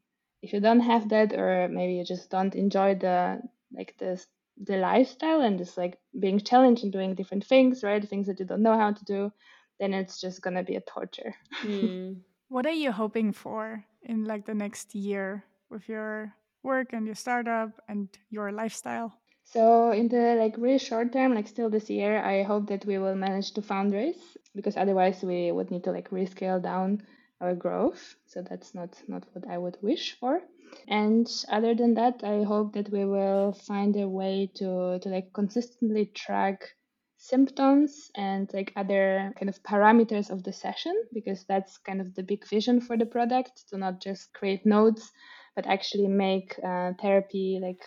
if 0.43 0.53
you 0.53 0.61
don't 0.61 0.81
have 0.81 1.09
that 1.09 1.33
or 1.33 1.69
maybe 1.69 1.95
you 1.95 2.05
just 2.05 2.31
don't 2.31 2.55
enjoy 2.55 2.95
the 2.95 3.41
like 3.73 3.95
the 3.99 4.23
the 4.63 4.77
lifestyle 4.77 5.41
and 5.41 5.59
just 5.59 5.77
like 5.77 5.99
being 6.19 6.39
challenged 6.39 6.85
and 6.85 6.93
doing 6.93 7.15
different 7.15 7.45
things, 7.45 7.83
right? 7.83 8.09
Things 8.09 8.27
that 8.27 8.39
you 8.39 8.47
don't 8.47 8.63
know 8.63 8.79
how 8.79 8.93
to 8.93 9.05
do, 9.05 9.33
then 9.81 9.93
it's 9.93 10.21
just 10.21 10.43
gonna 10.43 10.63
be 10.63 10.77
a 10.77 10.81
torture. 10.81 11.35
Mm. 11.63 12.21
What 12.49 12.67
are 12.67 12.73
you 12.73 12.93
hoping 12.93 13.33
for 13.33 13.85
in 14.05 14.25
like 14.25 14.47
the 14.47 14.55
next 14.55 14.95
year 14.95 15.45
with 15.71 15.89
your 15.89 16.35
work 16.63 16.93
and 16.93 17.07
your 17.07 17.15
startup 17.15 17.71
and 17.89 18.09
your 18.31 18.53
lifestyle? 18.53 19.13
So 19.45 19.93
in 19.93 20.09
the 20.09 20.37
like 20.39 20.57
really 20.57 20.79
short 20.79 21.13
term, 21.13 21.35
like 21.35 21.49
still 21.49 21.71
this 21.71 21.91
year, 21.91 22.19
I 22.19 22.43
hope 22.43 22.69
that 22.69 22.87
we 22.87 22.99
will 22.99 23.15
manage 23.15 23.53
to 23.53 23.63
fundraise 23.63 24.37
because 24.55 24.77
otherwise 24.77 25.23
we 25.23 25.53
would 25.53 25.71
need 25.71 25.85
to 25.85 25.93
like 25.93 26.11
rescale 26.11 26.63
down 26.63 27.03
our 27.41 27.55
growth. 27.55 28.17
So 28.27 28.43
that's 28.43 28.75
not 28.75 28.91
not 29.09 29.25
what 29.33 29.47
I 29.49 29.59
would 29.59 29.77
wish 29.83 30.19
for. 30.19 30.41
And 30.89 31.29
other 31.51 31.75
than 31.75 31.95
that, 31.95 32.25
I 32.25 32.43
hope 32.43 32.73
that 32.73 32.91
we 32.91 33.05
will 33.05 33.53
find 33.53 33.95
a 33.97 34.09
way 34.09 34.51
to 34.55 34.99
to 35.01 35.09
like 35.09 35.33
consistently 35.33 36.07
track 36.07 36.75
symptoms 37.25 38.11
and 38.15 38.53
like 38.53 38.73
other 38.77 39.33
kind 39.39 39.49
of 39.49 39.63
parameters 39.63 40.31
of 40.31 40.43
the 40.43 40.53
session 40.53 40.95
because 41.13 41.45
that's 41.45 41.79
kind 41.79 42.01
of 42.01 42.15
the 42.15 42.23
big 42.23 42.47
vision 42.47 42.81
for 42.81 42.97
the 42.99 43.07
product 43.07 43.65
to 43.69 43.79
not 43.79 44.01
just 44.01 44.33
create 44.35 44.67
notes 44.67 45.11
but 45.57 45.67
actually 45.67 46.09
make 46.09 46.59
uh, 46.63 46.93
therapy 47.01 47.59
like 47.63 47.83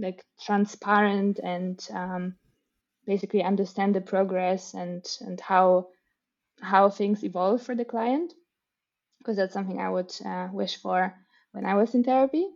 like 0.00 0.24
transparent 0.40 1.38
and 1.38 1.86
um, 1.92 2.34
basically 3.06 3.42
understand 3.42 3.94
the 3.94 4.00
progress 4.00 4.74
and 4.74 5.04
and 5.20 5.40
how 5.40 5.88
how 6.60 6.88
things 6.88 7.24
evolve 7.24 7.62
for 7.62 7.74
the 7.74 7.84
client 7.84 8.32
because 9.18 9.36
that's 9.36 9.52
something 9.52 9.78
I 9.78 9.90
would 9.90 10.12
uh, 10.24 10.48
wish 10.52 10.80
for 10.80 11.14
when 11.52 11.66
I 11.66 11.74
was 11.74 11.94
in 11.94 12.04
therapy. 12.04 12.46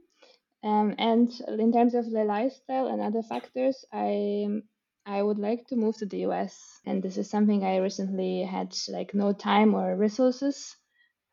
Um, 0.64 0.94
and 0.98 1.30
in 1.48 1.72
terms 1.72 1.94
of 1.94 2.10
the 2.10 2.24
lifestyle 2.24 2.86
and 2.86 3.02
other 3.02 3.22
factors, 3.22 3.84
I 3.92 4.62
I 5.06 5.22
would 5.22 5.38
like 5.38 5.66
to 5.68 5.76
move 5.76 5.96
to 5.98 6.06
the 6.06 6.18
US, 6.20 6.80
and 6.86 7.02
this 7.02 7.16
is 7.18 7.30
something 7.30 7.64
I 7.64 7.78
recently 7.78 8.42
had 8.42 8.74
like 8.88 9.14
no 9.14 9.32
time 9.32 9.74
or 9.74 9.96
resources 9.96 10.76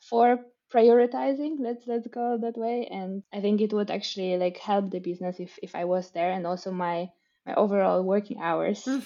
for 0.09 0.39
prioritizing. 0.73 1.57
Let's 1.59 1.85
let's 1.87 2.07
go 2.07 2.37
that 2.41 2.57
way, 2.57 2.87
and 2.87 3.23
I 3.33 3.41
think 3.41 3.61
it 3.61 3.73
would 3.73 3.91
actually 3.91 4.37
like 4.37 4.57
help 4.57 4.91
the 4.91 4.99
business 4.99 5.39
if 5.39 5.57
if 5.63 5.75
I 5.75 5.85
was 5.85 6.11
there, 6.11 6.31
and 6.31 6.45
also 6.47 6.71
my 6.71 7.09
my 7.45 7.55
overall 7.55 8.03
working 8.03 8.39
hours. 8.41 8.87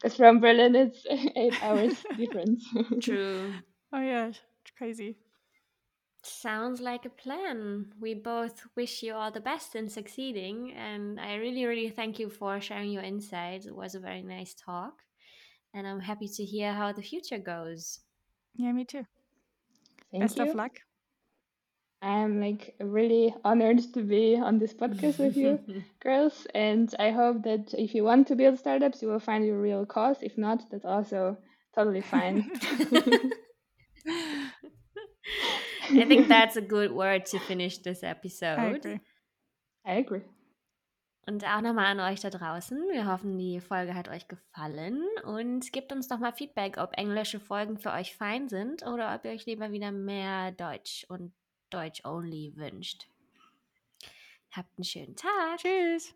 Because 0.00 0.16
from 0.16 0.40
Berlin, 0.40 0.74
it's 0.74 1.04
eight 1.36 1.58
hours 1.62 2.04
difference. 2.16 2.64
True. 3.00 3.62
Oh 3.92 4.00
yeah, 4.00 4.28
it's 4.28 4.40
crazy. 4.76 5.16
Sounds 6.26 6.80
like 6.80 7.04
a 7.04 7.10
plan. 7.10 7.92
We 8.00 8.14
both 8.14 8.66
wish 8.76 9.02
you 9.02 9.14
all 9.14 9.30
the 9.30 9.40
best 9.40 9.76
in 9.76 9.88
succeeding. 9.88 10.72
And 10.76 11.20
I 11.20 11.36
really, 11.36 11.64
really 11.64 11.90
thank 11.90 12.18
you 12.18 12.28
for 12.28 12.60
sharing 12.60 12.90
your 12.90 13.02
insights. 13.02 13.66
It 13.66 13.74
was 13.74 13.94
a 13.94 14.00
very 14.00 14.22
nice 14.22 14.52
talk. 14.54 14.94
And 15.72 15.86
I'm 15.86 16.00
happy 16.00 16.28
to 16.28 16.44
hear 16.44 16.72
how 16.72 16.92
the 16.92 17.02
future 17.02 17.38
goes. 17.38 18.00
Yeah, 18.56 18.72
me 18.72 18.84
too. 18.84 19.04
Thank 20.10 20.22
Best 20.22 20.38
you. 20.38 20.48
of 20.48 20.54
luck. 20.54 20.72
I'm 22.02 22.40
like 22.40 22.74
really 22.80 23.34
honored 23.44 23.80
to 23.94 24.02
be 24.02 24.36
on 24.36 24.58
this 24.58 24.74
podcast 24.74 25.18
with 25.18 25.36
you, 25.36 25.60
girls. 26.00 26.46
And 26.54 26.92
I 26.98 27.10
hope 27.10 27.44
that 27.44 27.72
if 27.74 27.94
you 27.94 28.04
want 28.04 28.26
to 28.28 28.36
build 28.36 28.58
startups, 28.58 29.00
you 29.00 29.08
will 29.08 29.20
find 29.20 29.46
your 29.46 29.60
real 29.60 29.86
cause. 29.86 30.18
If 30.22 30.36
not, 30.36 30.64
that's 30.70 30.84
also 30.84 31.38
totally 31.74 32.00
fine. 32.02 32.50
I 35.90 36.06
think 36.06 36.28
that's 36.28 36.56
a 36.56 36.60
good 36.62 36.92
word 36.92 37.26
to 37.26 37.38
finish 37.38 37.78
this 37.82 38.02
I 38.02 38.06
episode. 38.08 38.76
agree. 38.76 39.00
I 39.84 39.98
agree. 39.98 40.22
Und 41.28 41.44
auch 41.44 41.60
nochmal 41.60 41.86
an 41.86 42.00
euch 42.00 42.20
da 42.20 42.30
draußen. 42.30 42.78
Wir 42.92 43.06
hoffen, 43.10 43.36
die 43.36 43.60
Folge 43.60 43.94
hat 43.94 44.08
euch 44.08 44.28
gefallen 44.28 45.02
und 45.24 45.72
gebt 45.72 45.90
uns 45.90 46.06
doch 46.06 46.18
mal 46.18 46.32
Feedback, 46.32 46.78
ob 46.78 46.96
englische 46.96 47.40
Folgen 47.40 47.78
für 47.78 47.92
euch 47.92 48.14
fein 48.14 48.48
sind 48.48 48.86
oder 48.86 49.12
ob 49.14 49.24
ihr 49.24 49.32
euch 49.32 49.44
lieber 49.44 49.72
wieder 49.72 49.90
mehr 49.90 50.52
Deutsch 50.52 51.04
und 51.08 51.32
Deutsch-only 51.70 52.52
wünscht. 52.54 53.08
Habt 54.52 54.70
einen 54.78 54.84
schönen 54.84 55.16
Tag. 55.16 55.58
Tschüss. 55.58 56.14